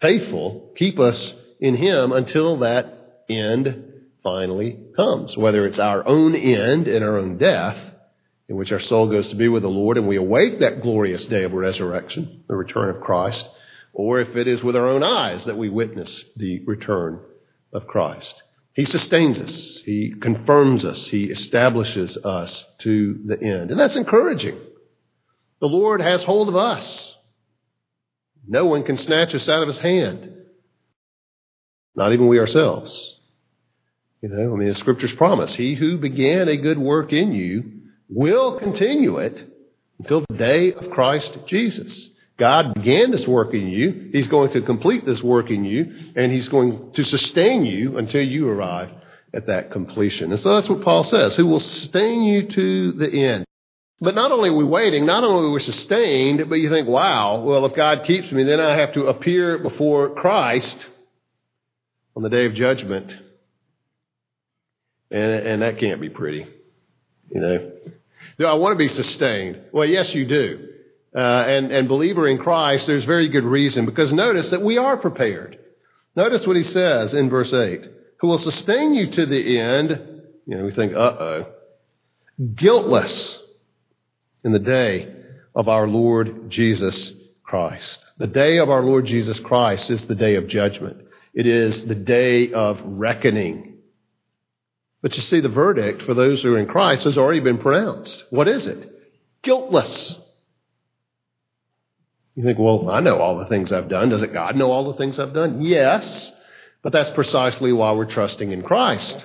faithful, 0.00 0.72
keep 0.76 0.98
us 0.98 1.34
in 1.60 1.76
Him 1.76 2.12
until 2.12 2.58
that 2.58 3.24
end 3.28 3.92
finally 4.22 4.78
comes. 4.94 5.36
Whether 5.36 5.66
it's 5.66 5.78
our 5.78 6.06
own 6.06 6.34
end 6.34 6.88
and 6.88 7.04
our 7.04 7.18
own 7.18 7.38
death, 7.38 7.78
in 8.48 8.56
which 8.56 8.72
our 8.72 8.80
soul 8.80 9.08
goes 9.08 9.28
to 9.28 9.36
be 9.36 9.48
with 9.48 9.62
the 9.62 9.68
Lord 9.68 9.96
and 9.96 10.06
we 10.06 10.16
await 10.16 10.60
that 10.60 10.82
glorious 10.82 11.26
day 11.26 11.44
of 11.44 11.52
resurrection, 11.52 12.44
the 12.48 12.54
return 12.54 12.94
of 12.94 13.02
Christ, 13.02 13.48
or 13.92 14.20
if 14.20 14.36
it 14.36 14.46
is 14.46 14.62
with 14.62 14.76
our 14.76 14.86
own 14.86 15.02
eyes 15.02 15.46
that 15.46 15.56
we 15.56 15.68
witness 15.68 16.24
the 16.36 16.60
return 16.60 17.20
of 17.72 17.86
Christ. 17.86 18.42
He 18.74 18.84
sustains 18.84 19.40
us. 19.40 19.80
He 19.84 20.14
confirms 20.20 20.84
us. 20.84 21.06
He 21.08 21.24
establishes 21.24 22.16
us 22.18 22.64
to 22.80 23.20
the 23.24 23.42
end. 23.42 23.70
And 23.70 23.80
that's 23.80 23.96
encouraging. 23.96 24.58
The 25.60 25.66
Lord 25.66 26.02
has 26.02 26.22
hold 26.22 26.48
of 26.48 26.56
us. 26.56 27.15
No 28.46 28.66
one 28.66 28.84
can 28.84 28.96
snatch 28.96 29.34
us 29.34 29.48
out 29.48 29.62
of 29.62 29.68
his 29.68 29.78
hand. 29.78 30.32
Not 31.94 32.12
even 32.12 32.28
we 32.28 32.38
ourselves. 32.38 33.18
You 34.22 34.28
know, 34.28 34.54
I 34.54 34.56
mean, 34.56 34.68
the 34.68 34.74
scriptures 34.74 35.14
promise, 35.14 35.54
he 35.54 35.74
who 35.74 35.98
began 35.98 36.48
a 36.48 36.56
good 36.56 36.78
work 36.78 37.12
in 37.12 37.32
you 37.32 37.72
will 38.08 38.58
continue 38.58 39.18
it 39.18 39.44
until 39.98 40.24
the 40.28 40.36
day 40.36 40.72
of 40.72 40.90
Christ 40.90 41.36
Jesus. 41.46 42.10
God 42.38 42.74
began 42.74 43.10
this 43.10 43.26
work 43.26 43.54
in 43.54 43.68
you. 43.68 44.10
He's 44.12 44.26
going 44.26 44.52
to 44.52 44.62
complete 44.62 45.06
this 45.06 45.22
work 45.22 45.50
in 45.50 45.64
you, 45.64 46.12
and 46.14 46.30
He's 46.30 46.48
going 46.48 46.92
to 46.92 47.04
sustain 47.04 47.64
you 47.64 47.96
until 47.96 48.22
you 48.22 48.48
arrive 48.48 48.90
at 49.32 49.46
that 49.46 49.70
completion. 49.70 50.32
And 50.32 50.40
so 50.40 50.54
that's 50.54 50.68
what 50.68 50.82
Paul 50.82 51.04
says, 51.04 51.34
who 51.34 51.46
will 51.46 51.60
sustain 51.60 52.24
you 52.24 52.48
to 52.48 52.92
the 52.92 53.08
end. 53.08 53.44
But 54.00 54.14
not 54.14 54.30
only 54.30 54.50
are 54.50 54.54
we 54.54 54.64
waiting, 54.64 55.06
not 55.06 55.24
only 55.24 55.48
are 55.48 55.52
we 55.52 55.60
sustained, 55.60 56.48
but 56.50 56.56
you 56.56 56.68
think, 56.68 56.86
wow, 56.86 57.40
well, 57.40 57.64
if 57.64 57.74
God 57.74 58.04
keeps 58.04 58.30
me, 58.30 58.42
then 58.44 58.60
I 58.60 58.76
have 58.76 58.92
to 58.92 59.06
appear 59.06 59.58
before 59.58 60.14
Christ 60.14 60.76
on 62.14 62.22
the 62.22 62.28
day 62.28 62.44
of 62.44 62.54
judgment. 62.54 63.16
And, 65.10 65.46
and 65.46 65.62
that 65.62 65.78
can't 65.78 66.00
be 66.00 66.10
pretty. 66.10 66.46
You 67.30 67.40
know, 67.40 67.72
do 68.38 68.44
I 68.44 68.54
want 68.54 68.74
to 68.74 68.78
be 68.78 68.88
sustained? 68.88 69.60
Well, 69.72 69.86
yes, 69.86 70.14
you 70.14 70.26
do. 70.26 70.68
Uh, 71.14 71.18
and, 71.18 71.72
and 71.72 71.88
believer 71.88 72.28
in 72.28 72.36
Christ, 72.36 72.86
there's 72.86 73.04
very 73.04 73.28
good 73.28 73.44
reason 73.44 73.86
because 73.86 74.12
notice 74.12 74.50
that 74.50 74.60
we 74.60 74.76
are 74.76 74.98
prepared. 74.98 75.58
Notice 76.14 76.46
what 76.46 76.56
he 76.56 76.64
says 76.64 77.14
in 77.14 77.30
verse 77.30 77.52
8 77.52 77.92
who 78.20 78.28
will 78.28 78.38
sustain 78.38 78.94
you 78.94 79.10
to 79.10 79.26
the 79.26 79.58
end. 79.58 79.90
You 80.46 80.58
know, 80.58 80.64
we 80.64 80.72
think, 80.72 80.94
uh 80.94 80.98
oh, 80.98 81.46
guiltless 82.54 83.38
in 84.46 84.52
the 84.52 84.58
day 84.60 85.12
of 85.56 85.68
our 85.68 85.88
Lord 85.88 86.50
Jesus 86.50 87.12
Christ. 87.42 87.98
The 88.16 88.28
day 88.28 88.58
of 88.58 88.70
our 88.70 88.80
Lord 88.80 89.04
Jesus 89.04 89.40
Christ 89.40 89.90
is 89.90 90.06
the 90.06 90.14
day 90.14 90.36
of 90.36 90.46
judgment. 90.46 90.98
It 91.34 91.48
is 91.48 91.84
the 91.84 91.96
day 91.96 92.52
of 92.52 92.80
reckoning. 92.84 93.78
But 95.02 95.16
you 95.16 95.22
see, 95.22 95.40
the 95.40 95.48
verdict 95.48 96.02
for 96.02 96.14
those 96.14 96.42
who 96.42 96.54
are 96.54 96.58
in 96.58 96.68
Christ 96.68 97.02
has 97.04 97.18
already 97.18 97.40
been 97.40 97.58
pronounced. 97.58 98.22
What 98.30 98.46
is 98.46 98.68
it? 98.68 98.88
Guiltless. 99.42 100.16
You 102.36 102.44
think, 102.44 102.56
well, 102.58 102.88
I 102.88 103.00
know 103.00 103.18
all 103.18 103.38
the 103.38 103.46
things 103.46 103.72
I've 103.72 103.88
done. 103.88 104.10
Doesn't 104.10 104.32
God 104.32 104.54
know 104.54 104.70
all 104.70 104.92
the 104.92 104.98
things 104.98 105.18
I've 105.18 105.34
done? 105.34 105.62
Yes, 105.62 106.30
but 106.82 106.92
that's 106.92 107.10
precisely 107.10 107.72
why 107.72 107.92
we're 107.92 108.04
trusting 108.04 108.52
in 108.52 108.62
Christ. 108.62 109.24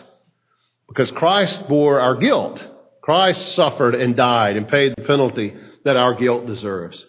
Because 0.87 1.11
Christ 1.11 1.67
bore 1.67 1.99
our 1.99 2.15
guilt. 2.15 2.65
Christ 3.01 3.55
suffered 3.55 3.95
and 3.95 4.15
died 4.15 4.57
and 4.57 4.67
paid 4.67 4.93
the 4.95 5.03
penalty 5.03 5.55
that 5.83 5.97
our 5.97 6.13
guilt 6.13 6.45
deserves. 6.45 7.03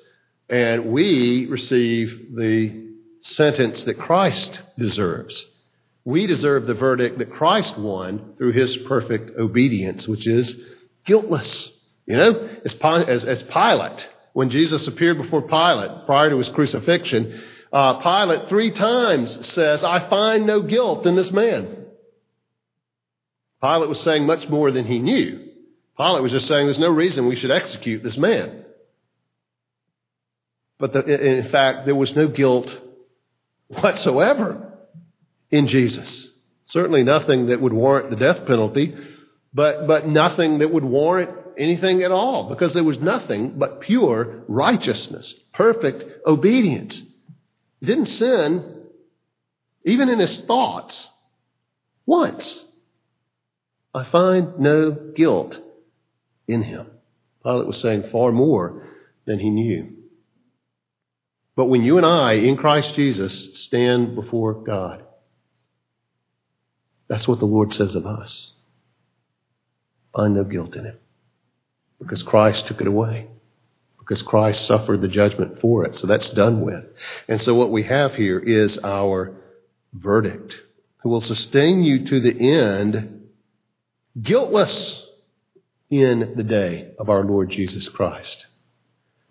And 0.48 0.86
we 0.86 1.46
receive 1.46 2.34
the 2.34 2.90
sentence 3.20 3.84
that 3.84 3.98
Christ 3.98 4.60
deserves. 4.78 5.46
We 6.04 6.26
deserve 6.26 6.66
the 6.66 6.74
verdict 6.74 7.18
that 7.18 7.32
Christ 7.32 7.78
won 7.78 8.34
through 8.36 8.52
his 8.52 8.76
perfect 8.78 9.38
obedience, 9.38 10.08
which 10.08 10.26
is 10.26 10.56
guiltless. 11.06 11.70
You 12.06 12.16
know, 12.16 12.48
as, 12.64 12.74
as, 12.74 13.24
as 13.24 13.42
Pilate, 13.44 14.08
when 14.32 14.50
Jesus 14.50 14.86
appeared 14.88 15.18
before 15.18 15.42
Pilate 15.42 16.06
prior 16.06 16.30
to 16.30 16.38
his 16.38 16.48
crucifixion, 16.48 17.40
uh, 17.72 18.00
Pilate 18.00 18.48
three 18.48 18.72
times 18.72 19.46
says, 19.46 19.84
I 19.84 20.08
find 20.08 20.46
no 20.46 20.62
guilt 20.62 21.06
in 21.06 21.14
this 21.14 21.30
man. 21.30 21.86
Pilate 23.62 23.88
was 23.88 24.00
saying 24.00 24.26
much 24.26 24.48
more 24.48 24.72
than 24.72 24.84
he 24.84 24.98
knew. 24.98 25.51
Pilate 26.02 26.22
was 26.22 26.32
just 26.32 26.48
saying, 26.48 26.66
There's 26.66 26.80
no 26.80 26.90
reason 26.90 27.28
we 27.28 27.36
should 27.36 27.52
execute 27.52 28.02
this 28.02 28.16
man. 28.16 28.64
But 30.80 30.92
the, 30.92 31.04
in 31.04 31.48
fact, 31.50 31.86
there 31.86 31.94
was 31.94 32.16
no 32.16 32.26
guilt 32.26 32.76
whatsoever 33.68 34.72
in 35.52 35.68
Jesus. 35.68 36.28
Certainly 36.66 37.04
nothing 37.04 37.46
that 37.46 37.60
would 37.60 37.72
warrant 37.72 38.10
the 38.10 38.16
death 38.16 38.46
penalty, 38.46 38.96
but, 39.54 39.86
but 39.86 40.08
nothing 40.08 40.58
that 40.58 40.72
would 40.72 40.82
warrant 40.82 41.30
anything 41.56 42.02
at 42.02 42.10
all, 42.10 42.48
because 42.48 42.74
there 42.74 42.82
was 42.82 42.98
nothing 42.98 43.56
but 43.56 43.82
pure 43.82 44.42
righteousness, 44.48 45.32
perfect 45.54 46.26
obedience. 46.26 47.00
He 47.78 47.86
didn't 47.86 48.06
sin, 48.06 48.86
even 49.84 50.08
in 50.08 50.18
his 50.18 50.36
thoughts, 50.38 51.08
once. 52.06 52.60
I 53.94 54.02
find 54.04 54.58
no 54.58 54.90
guilt 54.90 55.60
in 56.48 56.62
him. 56.62 56.86
Pilate 57.42 57.66
was 57.66 57.80
saying 57.80 58.10
far 58.10 58.32
more 58.32 58.86
than 59.24 59.38
he 59.38 59.50
knew. 59.50 59.96
But 61.54 61.66
when 61.66 61.82
you 61.82 61.98
and 61.98 62.06
I, 62.06 62.34
in 62.34 62.56
Christ 62.56 62.94
Jesus, 62.94 63.60
stand 63.60 64.14
before 64.14 64.54
God, 64.54 65.04
that's 67.08 67.28
what 67.28 67.40
the 67.40 67.46
Lord 67.46 67.74
says 67.74 67.94
of 67.94 68.06
us. 68.06 68.52
Find 70.14 70.34
no 70.34 70.44
guilt 70.44 70.76
in 70.76 70.86
him. 70.86 70.98
Because 71.98 72.22
Christ 72.22 72.66
took 72.66 72.80
it 72.80 72.86
away. 72.86 73.28
Because 73.98 74.22
Christ 74.22 74.66
suffered 74.66 75.00
the 75.00 75.08
judgment 75.08 75.60
for 75.60 75.84
it. 75.84 75.98
So 75.98 76.06
that's 76.06 76.30
done 76.30 76.62
with. 76.62 76.84
And 77.28 77.40
so 77.40 77.54
what 77.54 77.70
we 77.70 77.84
have 77.84 78.14
here 78.14 78.38
is 78.38 78.78
our 78.82 79.36
verdict. 79.92 80.54
Who 81.02 81.10
will 81.10 81.20
sustain 81.20 81.82
you 81.82 82.06
to 82.06 82.20
the 82.20 82.50
end, 82.50 83.28
guiltless 84.20 85.00
in 85.92 86.32
the 86.36 86.42
day 86.42 86.90
of 86.98 87.10
our 87.10 87.22
Lord 87.22 87.50
Jesus 87.50 87.86
Christ. 87.86 88.46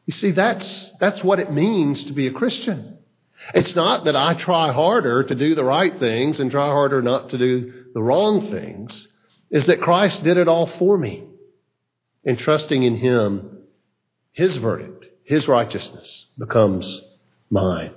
You 0.06 0.14
see, 0.14 0.30
that's, 0.30 0.92
that's 1.00 1.24
what 1.24 1.40
it 1.40 1.52
means 1.52 2.04
to 2.04 2.14
be 2.14 2.28
a 2.28 2.32
Christian. 2.32 3.00
It's 3.56 3.76
not 3.76 4.06
that 4.06 4.16
I 4.16 4.36
try 4.36 4.72
harder 4.72 5.24
to 5.24 5.34
do 5.34 5.56
the 5.56 5.64
right 5.64 5.98
things 5.98 6.40
and 6.40 6.52
try 6.52 6.68
harder 6.68 7.02
not 7.02 7.32
to 7.32 7.40
do 7.40 7.86
the 7.96 8.04
wrong 8.04 8.52
things. 8.52 9.08
Is 9.50 9.66
that 9.66 9.82
Christ 9.82 10.24
did 10.24 10.38
it 10.38 10.48
all 10.48 10.68
for 10.68 10.96
me. 11.00 11.24
And 12.24 12.38
trusting 12.38 12.84
in 12.84 12.96
Him, 12.96 13.64
His 14.32 14.56
verdict, 14.58 15.08
His 15.24 15.48
righteousness 15.48 16.28
becomes 16.38 17.02
mine. 17.50 17.96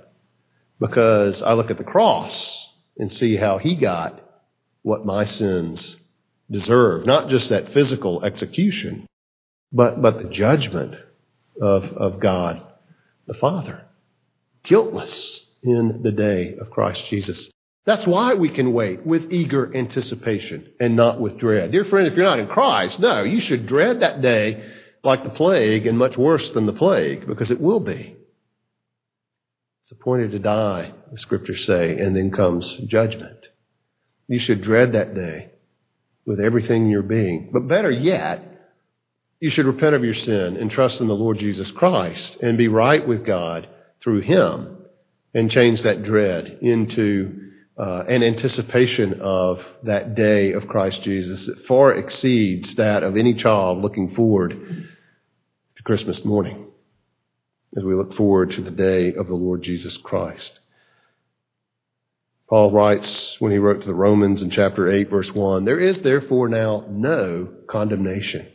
Because 0.79 1.43
I 1.43 1.53
look 1.53 1.69
at 1.69 1.77
the 1.77 1.83
cross 1.83 2.67
and 2.97 3.13
see 3.13 3.35
how 3.35 3.59
He 3.59 3.75
got 3.75 4.19
what 4.81 5.05
my 5.05 5.25
sins 5.25 5.95
deserve. 6.49 7.05
Not 7.05 7.29
just 7.29 7.49
that 7.49 7.73
physical 7.73 8.23
execution, 8.23 9.07
but, 9.71 10.01
but 10.01 10.17
the 10.17 10.29
judgment 10.29 10.95
of, 11.61 11.83
of 11.83 12.19
God 12.19 12.61
the 13.27 13.33
Father. 13.33 13.83
Guiltless 14.63 15.45
in 15.63 16.01
the 16.03 16.11
day 16.11 16.55
of 16.59 16.69
Christ 16.69 17.05
Jesus. 17.07 17.49
That's 17.85 18.07
why 18.07 18.33
we 18.33 18.49
can 18.49 18.73
wait 18.73 19.05
with 19.05 19.31
eager 19.31 19.75
anticipation 19.75 20.69
and 20.79 20.95
not 20.95 21.19
with 21.19 21.37
dread. 21.37 21.71
Dear 21.71 21.85
friend, 21.85 22.07
if 22.07 22.15
you're 22.15 22.25
not 22.25 22.39
in 22.39 22.47
Christ, 22.47 22.99
no, 22.99 23.23
you 23.23 23.39
should 23.39 23.67
dread 23.67 23.99
that 23.99 24.21
day 24.21 24.63
like 25.03 25.23
the 25.23 25.29
plague 25.29 25.85
and 25.85 25.97
much 25.97 26.17
worse 26.17 26.49
than 26.51 26.65
the 26.65 26.73
plague 26.73 27.27
because 27.27 27.51
it 27.51 27.61
will 27.61 27.79
be. 27.79 28.15
It's 29.83 29.91
appointed 29.91 30.31
to 30.31 30.39
die, 30.39 30.93
the 31.11 31.17
scriptures 31.19 31.63
say, 31.65 31.99
and 31.99 32.15
then 32.15 32.31
comes 32.31 32.75
judgment. 32.87 33.37
You 34.27 34.39
should 34.39 34.63
dread 34.63 34.93
that 34.93 35.13
day 35.13 35.51
with 36.25 36.39
everything 36.39 36.85
in 36.85 36.89
your 36.89 37.03
being. 37.03 37.49
But 37.53 37.67
better 37.67 37.91
yet, 37.91 38.43
you 39.39 39.49
should 39.49 39.65
repent 39.65 39.95
of 39.95 40.03
your 40.03 40.13
sin 40.13 40.57
and 40.57 40.71
trust 40.71 41.01
in 41.01 41.07
the 41.07 41.15
Lord 41.15 41.39
Jesus 41.39 41.71
Christ 41.71 42.37
and 42.41 42.57
be 42.57 42.67
right 42.67 43.05
with 43.07 43.25
God 43.25 43.67
through 44.01 44.21
Him 44.21 44.77
and 45.33 45.51
change 45.51 45.81
that 45.83 46.03
dread 46.03 46.59
into 46.61 47.41
uh, 47.77 48.05
an 48.07 48.23
anticipation 48.23 49.19
of 49.21 49.63
that 49.83 50.15
day 50.15 50.53
of 50.53 50.67
Christ 50.67 51.03
Jesus 51.03 51.45
that 51.45 51.65
far 51.65 51.93
exceeds 51.93 52.75
that 52.75 53.03
of 53.03 53.17
any 53.17 53.33
child 53.33 53.81
looking 53.81 54.15
forward 54.15 54.51
to 55.75 55.83
Christmas 55.83 56.23
morning 56.23 56.67
as 57.77 57.83
we 57.83 57.93
look 57.93 58.13
forward 58.13 58.51
to 58.51 58.61
the 58.61 58.71
day 58.71 59.13
of 59.13 59.27
the 59.27 59.35
Lord 59.35 59.61
Jesus 59.61 59.97
Christ. 59.97 60.59
Paul 62.47 62.71
writes 62.71 63.35
when 63.39 63.51
he 63.51 63.57
wrote 63.57 63.81
to 63.81 63.87
the 63.87 63.93
Romans 63.95 64.41
in 64.41 64.51
chapter 64.51 64.87
8, 64.87 65.09
verse 65.09 65.33
1 65.33 65.65
There 65.65 65.79
is 65.79 66.01
therefore 66.01 66.47
now 66.47 66.85
no 66.89 67.49
condemnation 67.67 68.47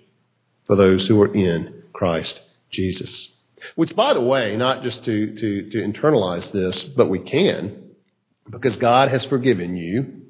for 0.67 0.77
those 0.77 1.07
who 1.09 1.21
are 1.23 1.35
in 1.35 1.83
Christ 1.93 2.41
Jesus. 2.71 3.29
Which, 3.75 3.95
by 3.97 4.15
the 4.15 4.21
way, 4.21 4.57
not 4.57 4.83
just 4.83 5.05
to, 5.05 5.35
to, 5.35 5.71
to 5.71 5.79
internalize 5.79 6.51
this, 6.53 6.85
but 6.85 7.11
we 7.11 7.19
can, 7.19 7.91
because 8.49 8.77
God 8.77 9.09
has 9.09 9.25
forgiven 9.25 9.77
you, 9.77 10.23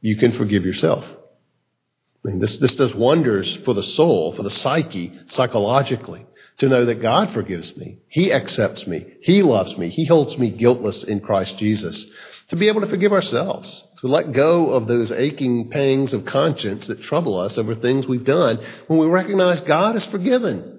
you 0.00 0.16
can 0.16 0.32
forgive 0.32 0.64
yourself. 0.64 1.04
I 1.04 2.28
mean, 2.28 2.38
this, 2.40 2.56
this 2.56 2.74
does 2.74 2.94
wonders 2.94 3.56
for 3.64 3.74
the 3.74 3.82
soul, 3.82 4.34
for 4.34 4.42
the 4.42 4.50
psyche, 4.50 5.12
psychologically, 5.26 6.26
to 6.58 6.68
know 6.68 6.86
that 6.86 7.02
God 7.02 7.32
forgives 7.32 7.76
me. 7.76 7.98
He 8.08 8.32
accepts 8.32 8.86
me. 8.86 9.14
He 9.20 9.42
loves 9.42 9.76
me. 9.76 9.90
He 9.90 10.06
holds 10.06 10.38
me 10.38 10.50
guiltless 10.50 11.04
in 11.04 11.20
Christ 11.20 11.58
Jesus. 11.58 12.06
To 12.48 12.56
be 12.56 12.68
able 12.68 12.80
to 12.80 12.86
forgive 12.86 13.12
ourselves 13.12 13.84
to 14.00 14.08
let 14.08 14.32
go 14.32 14.70
of 14.70 14.86
those 14.86 15.10
aching 15.10 15.70
pangs 15.70 16.12
of 16.12 16.24
conscience 16.24 16.86
that 16.86 17.02
trouble 17.02 17.38
us 17.38 17.58
over 17.58 17.74
things 17.74 18.06
we've 18.06 18.24
done 18.24 18.58
when 18.86 18.98
we 18.98 19.06
recognize 19.06 19.60
God 19.62 19.94
has 19.94 20.06
forgiven. 20.06 20.78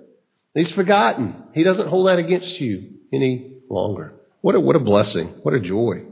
He's 0.53 0.71
forgotten. 0.71 1.43
He 1.53 1.63
doesn't 1.63 1.89
hold 1.89 2.07
that 2.07 2.19
against 2.19 2.59
you 2.59 2.99
any 3.13 3.59
longer. 3.69 4.13
What 4.41 4.55
a, 4.55 4.59
what 4.59 4.75
a 4.75 4.79
blessing. 4.79 5.27
What 5.43 5.53
a 5.53 5.59
joy. 5.59 6.03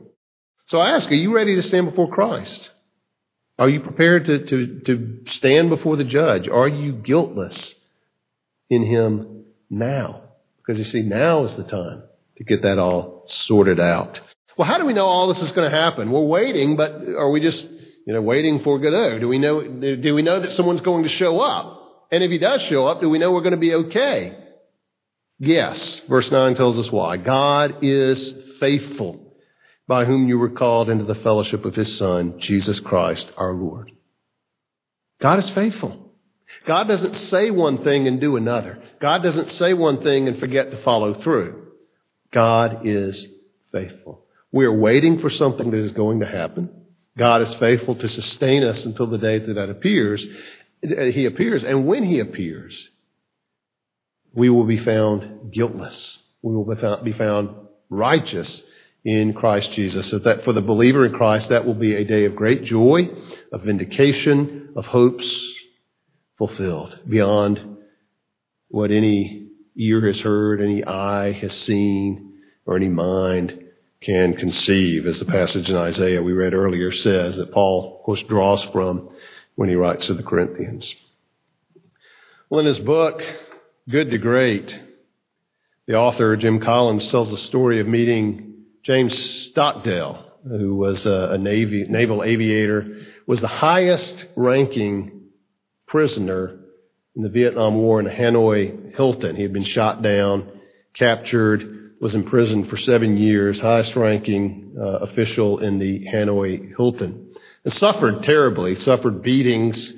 So 0.67 0.80
I 0.80 0.91
ask, 0.91 1.10
are 1.12 1.15
you 1.15 1.34
ready 1.34 1.56
to 1.56 1.63
stand 1.63 1.89
before 1.89 2.12
Christ? 2.12 2.69
Are 3.58 3.69
you 3.69 3.80
prepared 3.80 4.25
to, 4.25 4.45
to, 4.45 4.80
to 4.82 5.19
stand 5.28 5.69
before 5.69 5.95
the 5.95 6.04
judge? 6.04 6.49
Are 6.49 6.67
you 6.67 6.91
guiltless 6.91 7.73
in 8.69 8.84
Him 8.84 9.44
now? 9.69 10.21
Because 10.58 10.80
you 10.80 10.86
see, 10.86 11.01
now 11.01 11.43
is 11.43 11.56
the 11.56 11.63
time 11.63 12.04
to 12.38 12.43
get 12.43 12.63
that 12.63 12.80
all 12.80 13.25
sorted 13.28 13.80
out. 13.80 14.19
Well, 14.58 14.67
how 14.67 14.78
do 14.78 14.86
we 14.86 14.93
know 14.93 15.06
all 15.06 15.28
this 15.34 15.41
is 15.41 15.51
going 15.51 15.69
to 15.69 15.75
happen? 15.75 16.12
We're 16.12 16.21
waiting, 16.21 16.75
but 16.75 16.91
are 16.91 17.30
we 17.30 17.41
just, 17.41 17.63
you 18.08 18.13
know, 18.13 18.21
waiting 18.21 18.62
for 18.62 18.80
Godot? 18.80 19.19
Do 19.19 19.28
we 19.28 19.38
know, 19.38 19.62
do 19.62 20.15
we 20.15 20.21
know 20.21 20.39
that 20.39 20.54
someone's 20.54 20.82
going 20.82 21.04
to 21.04 21.10
show 21.10 21.39
up? 21.39 22.08
And 22.12 22.23
if 22.23 22.32
he 22.32 22.38
does 22.38 22.62
show 22.62 22.88
up, 22.88 23.01
do 23.01 23.10
we 23.10 23.19
know 23.19 23.32
we're 23.32 23.41
going 23.41 23.51
to 23.51 23.58
be 23.58 23.73
okay? 23.73 24.38
Yes. 25.39 26.01
Verse 26.08 26.32
9 26.32 26.56
tells 26.56 26.78
us 26.78 26.91
why. 26.91 27.17
God 27.17 27.84
is 27.84 28.34
faithful, 28.60 29.34
by 29.88 30.06
whom 30.06 30.28
you 30.28 30.38
were 30.39 30.49
called 30.51 30.89
into 30.89 31.04
the 31.04 31.15
fellowship 31.15 31.65
of 31.65 31.75
his 31.75 31.97
Son, 31.97 32.39
Jesus 32.39 32.80
Christ 32.80 33.30
our 33.38 33.54
Lord. 33.54 33.91
God 35.21 35.39
is 35.39 35.49
faithful. 35.49 36.04
God 36.65 36.88
doesn't 36.88 37.15
say 37.15 37.51
one 37.51 37.84
thing 37.84 38.08
and 38.08 38.19
do 38.19 38.38
another. 38.38 38.81
God 38.99 39.23
doesn't 39.23 39.51
say 39.51 39.73
one 39.73 40.01
thing 40.03 40.27
and 40.27 40.39
forget 40.39 40.71
to 40.71 40.81
follow 40.84 41.13
through. 41.21 41.67
God 42.31 42.86
is 42.86 43.27
faithful. 43.71 44.25
We 44.51 44.65
are 44.65 44.77
waiting 44.77 45.19
for 45.19 45.29
something 45.29 45.71
that 45.71 45.79
is 45.79 45.93
going 45.93 46.21
to 46.21 46.25
happen. 46.25 46.69
God 47.17 47.41
is 47.41 47.53
faithful 47.55 47.95
to 47.95 48.10
sustain 48.10 48.63
us 48.63 48.86
until 48.86 49.08
the 49.08 49.17
day 49.17 49.39
that 49.39 49.53
that 49.53 49.69
appears. 49.69 50.25
He 50.81 51.25
appears, 51.25 51.63
and 51.63 51.86
when 51.86 52.03
He 52.03 52.19
appears, 52.19 52.89
we 54.34 54.49
will 54.49 54.65
be 54.65 54.77
found 54.77 55.51
guiltless. 55.53 56.19
We 56.41 56.53
will 56.53 56.65
be 56.65 56.79
found, 56.79 57.05
be 57.05 57.13
found 57.13 57.49
righteous 57.89 58.62
in 59.03 59.34
Christ 59.34 59.71
Jesus. 59.71 60.10
So 60.10 60.19
that 60.19 60.43
for 60.43 60.53
the 60.53 60.62
believer 60.62 61.05
in 61.05 61.13
Christ, 61.13 61.49
that 61.49 61.65
will 61.65 61.73
be 61.73 61.95
a 61.95 62.03
day 62.03 62.25
of 62.25 62.36
great 62.36 62.63
joy, 62.63 63.10
of 63.51 63.62
vindication, 63.62 64.73
of 64.75 64.86
hopes 64.86 65.54
fulfilled 66.37 66.99
beyond 67.07 67.77
what 68.69 68.91
any 68.91 69.47
ear 69.77 70.05
has 70.07 70.19
heard, 70.19 70.61
any 70.61 70.83
eye 70.83 71.31
has 71.31 71.55
seen, 71.55 72.33
or 72.65 72.75
any 72.75 72.89
mind 72.89 73.61
can 74.01 74.33
conceive, 74.35 75.05
as 75.05 75.19
the 75.19 75.25
passage 75.25 75.69
in 75.69 75.75
Isaiah 75.75 76.21
we 76.21 76.33
read 76.33 76.53
earlier 76.53 76.91
says, 76.91 77.37
that 77.37 77.51
Paul, 77.51 77.97
of 77.97 78.03
course, 78.03 78.21
draws 78.23 78.63
from 78.65 79.09
when 79.55 79.69
he 79.69 79.75
writes 79.75 80.07
to 80.07 80.13
the 80.13 80.23
Corinthians. 80.23 80.93
Well, 82.49 82.59
in 82.59 82.65
his 82.65 82.79
book, 82.79 83.21
Good 83.89 84.11
to 84.11 84.17
Great, 84.17 84.75
the 85.87 85.95
author, 85.95 86.35
Jim 86.35 86.59
Collins, 86.59 87.07
tells 87.09 87.29
the 87.29 87.37
story 87.37 87.79
of 87.79 87.87
meeting 87.87 88.65
James 88.83 89.17
Stockdale, 89.17 90.23
who 90.47 90.75
was 90.75 91.05
a, 91.05 91.37
Navy, 91.37 91.85
naval 91.87 92.23
aviator, 92.23 92.97
was 93.25 93.41
the 93.41 93.47
highest 93.47 94.25
ranking 94.35 95.14
prisoner 95.87 96.59
in 97.15 97.23
the 97.23 97.29
Vietnam 97.29 97.75
War 97.75 97.99
in 97.99 98.07
Hanoi 98.07 98.95
Hilton. 98.95 99.35
He 99.35 99.43
had 99.43 99.53
been 99.53 99.63
shot 99.63 100.01
down, 100.01 100.49
captured, 100.93 101.93
was 101.99 102.15
imprisoned 102.15 102.69
for 102.69 102.77
seven 102.77 103.17
years, 103.17 103.59
highest 103.59 103.95
ranking 103.95 104.75
uh, 104.77 104.99
official 104.99 105.59
in 105.59 105.79
the 105.79 106.05
Hanoi 106.05 106.75
Hilton, 106.75 107.33
and 107.63 107.73
suffered 107.73 108.23
terribly, 108.23 108.75
suffered 108.75 109.21
beatings, 109.21 109.93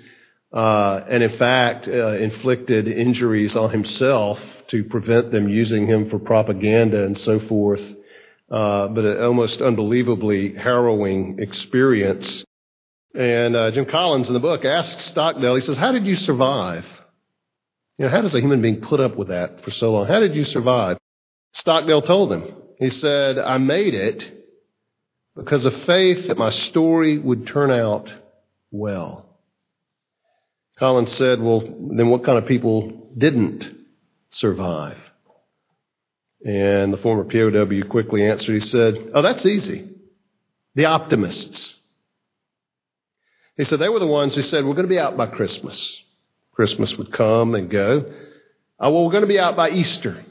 uh, 0.53 1.01
and 1.09 1.23
in 1.23 1.37
fact 1.37 1.87
uh, 1.87 2.13
inflicted 2.13 2.87
injuries 2.87 3.55
on 3.55 3.71
himself 3.71 4.39
to 4.67 4.83
prevent 4.83 5.31
them 5.31 5.49
using 5.49 5.87
him 5.87 6.09
for 6.09 6.19
propaganda 6.19 7.03
and 7.03 7.17
so 7.17 7.39
forth. 7.39 7.81
Uh, 8.49 8.87
but 8.87 9.03
an 9.03 9.21
almost 9.21 9.61
unbelievably 9.61 10.53
harrowing 10.53 11.37
experience. 11.39 12.45
And 13.13 13.55
uh, 13.55 13.71
Jim 13.71 13.85
Collins 13.85 14.27
in 14.27 14.33
the 14.33 14.39
book 14.39 14.65
asks 14.65 15.05
Stockdale, 15.05 15.55
he 15.55 15.61
says, 15.61 15.77
How 15.77 15.91
did 15.91 16.05
you 16.05 16.15
survive? 16.15 16.85
You 17.97 18.05
know, 18.05 18.11
how 18.11 18.21
does 18.21 18.35
a 18.35 18.41
human 18.41 18.61
being 18.61 18.81
put 18.81 18.99
up 18.99 19.15
with 19.15 19.29
that 19.29 19.63
for 19.63 19.71
so 19.71 19.91
long? 19.91 20.07
How 20.07 20.19
did 20.19 20.35
you 20.35 20.43
survive? 20.43 20.97
Stockdale 21.53 22.03
told 22.03 22.31
him. 22.31 22.53
He 22.77 22.91
said, 22.91 23.39
I 23.39 23.57
made 23.57 23.95
it 23.95 24.23
because 25.35 25.65
of 25.65 25.73
faith 25.83 26.27
that 26.27 26.37
my 26.37 26.51
story 26.51 27.17
would 27.17 27.47
turn 27.47 27.71
out 27.71 28.11
well. 28.71 29.25
Collins 30.77 31.11
said, 31.13 31.41
Well, 31.41 31.61
then 31.61 32.09
what 32.09 32.23
kind 32.23 32.37
of 32.37 32.45
people 32.45 33.09
didn't 33.17 33.65
survive? 34.29 34.97
And 36.45 36.93
the 36.93 36.97
former 36.97 37.23
POW 37.23 37.89
quickly 37.89 38.27
answered, 38.27 38.53
He 38.53 38.61
said, 38.61 39.11
Oh, 39.15 39.23
that's 39.23 39.45
easy. 39.45 39.89
The 40.75 40.85
optimists. 40.85 41.75
He 43.57 43.65
said, 43.65 43.79
They 43.79 43.89
were 43.89 43.99
the 43.99 44.07
ones 44.07 44.35
who 44.35 44.43
said, 44.43 44.63
We're 44.63 44.73
going 44.73 44.87
to 44.87 44.93
be 44.93 44.99
out 44.99 45.17
by 45.17 45.27
Christmas. 45.27 46.01
Christmas 46.53 46.97
would 46.97 47.11
come 47.11 47.55
and 47.55 47.69
go. 47.69 48.13
Oh, 48.79 48.91
well, 48.91 49.05
we're 49.05 49.11
going 49.11 49.21
to 49.21 49.27
be 49.27 49.39
out 49.39 49.55
by 49.55 49.71
Easter. 49.71 50.23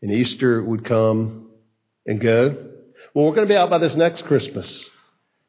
And 0.00 0.10
Easter 0.10 0.62
would 0.62 0.84
come 0.84 1.50
and 2.06 2.20
go. 2.20 2.70
Well, 3.14 3.26
we're 3.26 3.34
going 3.34 3.46
to 3.46 3.52
be 3.52 3.58
out 3.58 3.70
by 3.70 3.78
this 3.78 3.94
next 3.94 4.24
Christmas. 4.24 4.88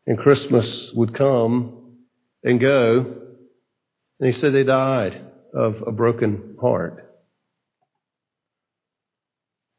And 0.05 0.17
Christmas 0.17 0.91
would 0.93 1.15
come 1.15 1.97
and 2.43 2.59
go. 2.59 2.97
And 4.19 4.27
he 4.27 4.31
said 4.31 4.53
they 4.53 4.63
died 4.63 5.19
of 5.53 5.83
a 5.85 5.91
broken 5.91 6.57
heart. 6.59 7.11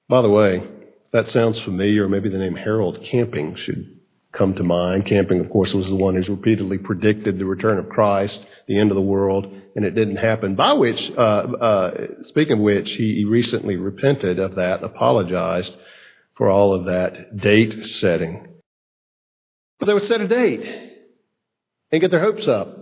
By 0.09 0.23
the 0.23 0.31
way, 0.31 0.67
that 1.13 1.29
sounds 1.29 1.61
familiar. 1.61 2.09
Maybe 2.09 2.29
the 2.29 2.39
name 2.39 2.57
Harold 2.57 3.03
Camping 3.03 3.55
should 3.57 4.01
come 4.35 4.55
to 4.55 4.63
mind. 4.63 5.07
Camping, 5.07 5.41
of 5.41 5.49
course, 5.51 5.73
was 5.73 5.89
the 5.89 5.97
one 5.97 6.15
who's 6.15 6.29
repeatedly 6.29 6.79
predicted 6.79 7.39
the 7.39 7.47
return 7.47 7.79
of 7.79 7.89
Christ, 7.89 8.45
the 8.67 8.79
end 8.79 8.91
of 8.91 8.97
the 8.97 9.03
world, 9.03 9.47
and 9.77 9.85
it 9.85 9.95
didn't 9.95 10.17
happen. 10.17 10.55
By 10.55 10.73
which, 10.75 11.11
uh, 11.17 11.21
uh, 11.21 12.07
speaking 12.25 12.55
of 12.55 12.59
which, 12.61 12.93
he, 12.93 13.25
recently 13.25 13.77
repented 13.77 14.39
of 14.39 14.57
that, 14.57 14.83
apologized 14.83 15.75
for 16.37 16.49
all 16.49 16.75
of 16.75 16.87
that 16.87 17.37
date 17.37 17.87
setting. 17.87 18.49
But 19.79 19.87
they 19.87 19.95
would 19.95 20.05
set 20.05 20.21
a 20.21 20.29
date 20.29 20.65
and 21.91 22.01
get 22.01 22.11
their 22.11 22.21
hopes 22.21 22.49
up, 22.49 22.77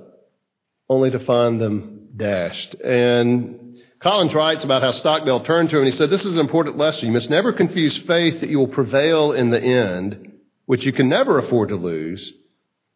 only 0.89 1.11
to 1.11 1.21
find 1.21 1.61
them 1.61 2.09
dashed. 2.17 2.75
And 2.75 3.79
Collins 4.01 4.35
writes 4.35 4.65
about 4.65 4.83
how 4.83 4.93
Stockdale 4.93 5.45
turned 5.45 5.71
to 5.71 5.77
him 5.77 5.85
and 5.85 5.93
he 5.93 5.97
said, 5.97 6.11
This 6.11 6.25
is 6.25 6.33
an 6.33 6.41
important 6.41 6.77
lesson. 6.77 7.07
You 7.07 7.13
must 7.13 7.31
never 7.31 7.53
confuse 7.53 7.97
faith 7.99 8.41
that 8.41 8.51
you 8.51 8.59
will 8.59 8.69
prevail 8.69 9.33
in 9.33 9.51
the 9.51 9.63
end 9.63 10.32
which 10.73 10.87
you 10.87 10.93
can 10.95 11.07
never 11.07 11.39
afford 11.39 11.69
to 11.69 11.77
lose, 11.77 12.33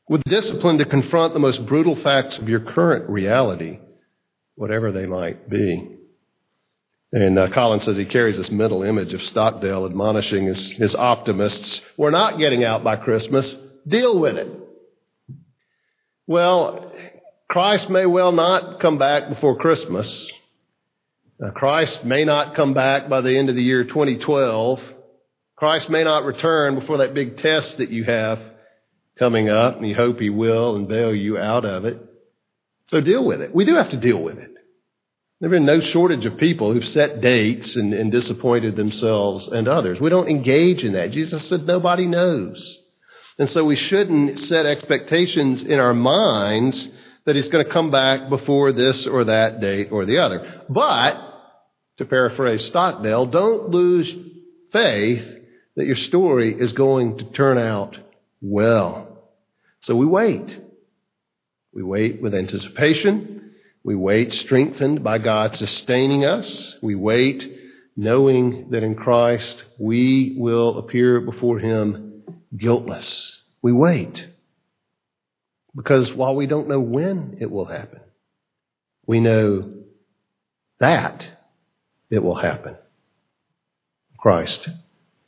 with 0.09 0.25
discipline 0.25 0.79
to 0.79 0.85
confront 0.87 1.35
the 1.35 1.39
most 1.39 1.67
brutal 1.67 1.95
facts 1.95 2.39
of 2.39 2.49
your 2.49 2.61
current 2.61 3.07
reality, 3.07 3.79
whatever 4.55 4.91
they 4.91 5.05
might 5.05 5.51
be. 5.51 5.87
And 7.12 7.39
uh, 7.39 7.79
says 7.81 7.99
he 7.99 8.07
carries 8.07 8.39
this 8.39 8.51
mental 8.51 8.83
image 8.83 9.12
of 9.12 9.23
Stockdale 9.23 9.85
admonishing 9.85 10.47
his, 10.47 10.71
his 10.71 10.95
optimists, 10.95 11.83
we're 11.99 12.09
not 12.09 12.39
getting 12.39 12.65
out 12.65 12.83
by 12.83 12.97
Christmas, 12.97 13.55
deal 13.87 14.19
with 14.21 14.39
it. 14.39 14.49
Well, 16.27 16.95
Christ 17.51 17.91
may 17.91 18.07
well 18.07 18.33
not 18.33 18.81
come 18.81 18.97
back 18.97 19.29
before 19.29 19.59
Christmas. 19.59 20.33
Uh, 21.45 21.51
Christ 21.51 22.07
may 22.07 22.25
not 22.25 22.55
come 22.55 22.73
back 22.73 23.11
by 23.11 23.21
the 23.21 23.37
end 23.37 23.51
of 23.51 23.55
the 23.55 23.62
year 23.62 23.85
2012. 23.85 24.81
Christ 25.57 25.88
may 25.88 26.05
not 26.05 26.25
return 26.25 26.79
before 26.79 26.99
that 26.99 27.14
big 27.14 27.38
test 27.38 27.79
that 27.79 27.90
you 27.90 28.05
have 28.05 28.38
coming 29.19 29.49
up, 29.49 29.77
and 29.77 29.88
you 29.88 29.95
hope 29.95 30.21
He 30.21 30.29
will 30.29 30.77
and 30.77 30.87
bail 30.87 31.14
you 31.14 31.38
out 31.38 31.64
of 31.64 31.87
it. 31.87 31.99
So 32.88 33.01
deal 33.01 33.25
with 33.25 33.40
it. 33.40 33.55
We 33.55 33.64
do 33.64 33.75
have 33.75 33.90
to 33.90 33.97
deal 33.97 34.23
with 34.23 34.38
it. 34.38 34.51
There 35.40 35.51
have 35.51 35.57
been 35.57 35.66
no 35.66 35.81
shortage 35.81 36.25
of 36.25 36.38
people 36.38 36.73
who've 36.73 36.87
set 36.87 37.21
dates 37.21 37.77
and, 37.77 37.92
and 37.92 38.12
disappointed 38.12 38.77
themselves 38.77 39.49
and 39.49 39.69
others. 39.69 40.01
We 40.01 40.11
don't 40.11 40.29
engage 40.29 40.85
in 40.85 40.92
that. 40.92 41.11
Jesus 41.11 41.47
said 41.47 41.66
nobody 41.66 42.07
knows. 42.07 42.81
And 43.38 43.51
so 43.51 43.64
we 43.64 43.77
shouldn't 43.77 44.40
set 44.40 44.64
expectations 44.64 45.62
in 45.62 45.79
our 45.79 45.92
minds 45.92 46.88
that 47.27 47.37
he's 47.37 47.49
going 47.49 47.64
to 47.64 47.71
come 47.71 47.90
back 47.90 48.31
before 48.31 48.73
this 48.73 49.07
or 49.07 49.25
that 49.25 49.61
date 49.61 49.88
or 49.90 50.07
the 50.07 50.19
other. 50.19 50.64
But, 50.71 51.19
to 51.99 52.07
paraphrase 52.07 52.64
Stockdale, 52.64 53.27
don't 53.27 53.71
lose 53.71 54.14
faith 54.73 55.37
that 55.77 55.87
your 55.87 55.97
story 55.97 56.59
is 56.59 56.73
going 56.73 57.19
to 57.19 57.25
turn 57.25 57.59
out 57.59 57.99
well. 58.41 59.07
So 59.81 59.95
we 59.95 60.07
wait. 60.07 60.59
We 61.73 61.83
wait 61.83 62.23
with 62.23 62.35
anticipation. 62.35 63.53
We 63.85 63.95
wait 63.95 64.33
strengthened 64.33 65.05
by 65.05 65.19
God 65.19 65.55
sustaining 65.55 66.25
us. 66.25 66.75
We 66.83 66.95
wait 66.95 67.53
knowing 67.97 68.71
that 68.71 68.83
in 68.83 68.95
Christ 68.95 69.65
we 69.79 70.35
will 70.37 70.79
appear 70.79 71.21
before 71.21 71.59
Him 71.59 72.25
guiltless. 72.57 73.43
We 73.62 73.73
wait. 73.73 74.27
Because 75.75 76.12
while 76.12 76.35
we 76.35 76.47
don't 76.47 76.69
know 76.69 76.81
when 76.81 77.37
it 77.41 77.51
will 77.51 77.67
happen, 77.67 78.01
we 79.07 79.21
know 79.21 79.75
that 80.81 81.29
it 82.11 82.23
will 82.23 82.35
happen. 82.35 82.77
Christ 84.19 84.69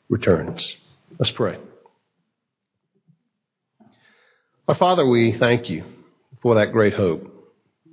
returns. 0.09 0.77
Let's 1.19 1.31
pray. 1.31 1.59
Our 4.67 4.75
Father, 4.75 5.07
we 5.07 5.37
thank 5.39 5.71
you 5.71 5.85
for 6.43 6.57
that 6.57 6.73
great 6.73 6.95
hope. 6.95 7.35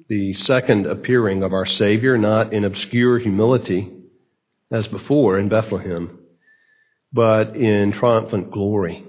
The 0.07 0.33
second 0.33 0.85
appearing 0.85 1.43
of 1.43 1.53
our 1.53 1.65
Savior, 1.65 2.17
not 2.17 2.53
in 2.53 2.63
obscure 2.63 3.17
humility 3.17 3.91
as 4.71 4.87
before 4.87 5.39
in 5.39 5.49
Bethlehem, 5.49 6.19
but 7.11 7.55
in 7.55 7.91
triumphant 7.91 8.51
glory. 8.51 9.05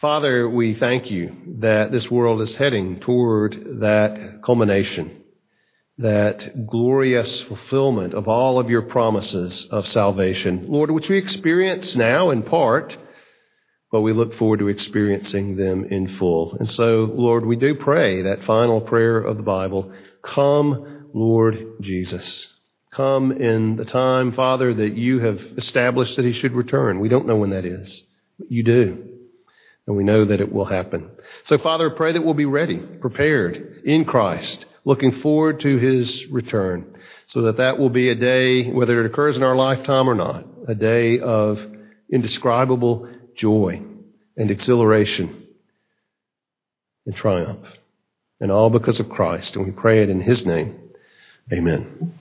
Father, 0.00 0.48
we 0.48 0.74
thank 0.74 1.10
you 1.10 1.34
that 1.60 1.90
this 1.92 2.10
world 2.10 2.42
is 2.42 2.54
heading 2.54 3.00
toward 3.00 3.80
that 3.80 4.40
culmination 4.44 5.23
that 5.98 6.66
glorious 6.66 7.42
fulfillment 7.42 8.14
of 8.14 8.26
all 8.26 8.58
of 8.58 8.68
your 8.68 8.82
promises 8.82 9.66
of 9.70 9.86
salvation, 9.86 10.66
Lord, 10.68 10.90
which 10.90 11.08
we 11.08 11.18
experience 11.18 11.94
now 11.94 12.30
in 12.30 12.42
part, 12.42 12.96
but 13.92 14.00
we 14.00 14.12
look 14.12 14.34
forward 14.34 14.58
to 14.58 14.68
experiencing 14.68 15.56
them 15.56 15.84
in 15.84 16.08
full. 16.08 16.56
And 16.58 16.70
so, 16.70 17.08
Lord, 17.14 17.46
we 17.46 17.54
do 17.54 17.76
pray 17.76 18.22
that 18.22 18.44
final 18.44 18.80
prayer 18.80 19.18
of 19.18 19.36
the 19.36 19.42
Bible 19.44 19.92
Come, 20.24 21.10
Lord 21.12 21.76
Jesus. 21.80 22.48
Come 22.92 23.30
in 23.30 23.76
the 23.76 23.84
time, 23.84 24.32
Father, 24.32 24.72
that 24.72 24.96
you 24.96 25.20
have 25.20 25.38
established 25.58 26.16
that 26.16 26.24
he 26.24 26.32
should 26.32 26.52
return. 26.54 26.98
We 26.98 27.08
don't 27.08 27.26
know 27.26 27.36
when 27.36 27.50
that 27.50 27.64
is, 27.64 28.02
but 28.38 28.50
you 28.50 28.62
do. 28.62 29.10
And 29.86 29.96
we 29.96 30.02
know 30.02 30.24
that 30.24 30.40
it 30.40 30.50
will 30.50 30.64
happen. 30.64 31.10
So, 31.44 31.58
Father, 31.58 31.90
pray 31.90 32.12
that 32.12 32.24
we'll 32.24 32.34
be 32.34 32.46
ready, 32.46 32.78
prepared 32.78 33.82
in 33.84 34.06
Christ 34.06 34.64
looking 34.84 35.20
forward 35.20 35.60
to 35.60 35.76
his 35.78 36.26
return 36.30 36.94
so 37.26 37.42
that 37.42 37.56
that 37.56 37.78
will 37.78 37.90
be 37.90 38.10
a 38.10 38.14
day, 38.14 38.70
whether 38.70 39.00
it 39.00 39.06
occurs 39.06 39.36
in 39.36 39.42
our 39.42 39.56
lifetime 39.56 40.08
or 40.08 40.14
not, 40.14 40.44
a 40.68 40.74
day 40.74 41.18
of 41.20 41.58
indescribable 42.12 43.08
joy 43.34 43.82
and 44.36 44.50
exhilaration 44.50 45.46
and 47.06 47.14
triumph. 47.14 47.66
And 48.40 48.50
all 48.50 48.68
because 48.68 49.00
of 49.00 49.08
Christ. 49.08 49.56
And 49.56 49.64
we 49.64 49.70
pray 49.70 50.02
it 50.02 50.10
in 50.10 50.20
his 50.20 50.44
name. 50.44 50.78
Amen. 51.52 52.18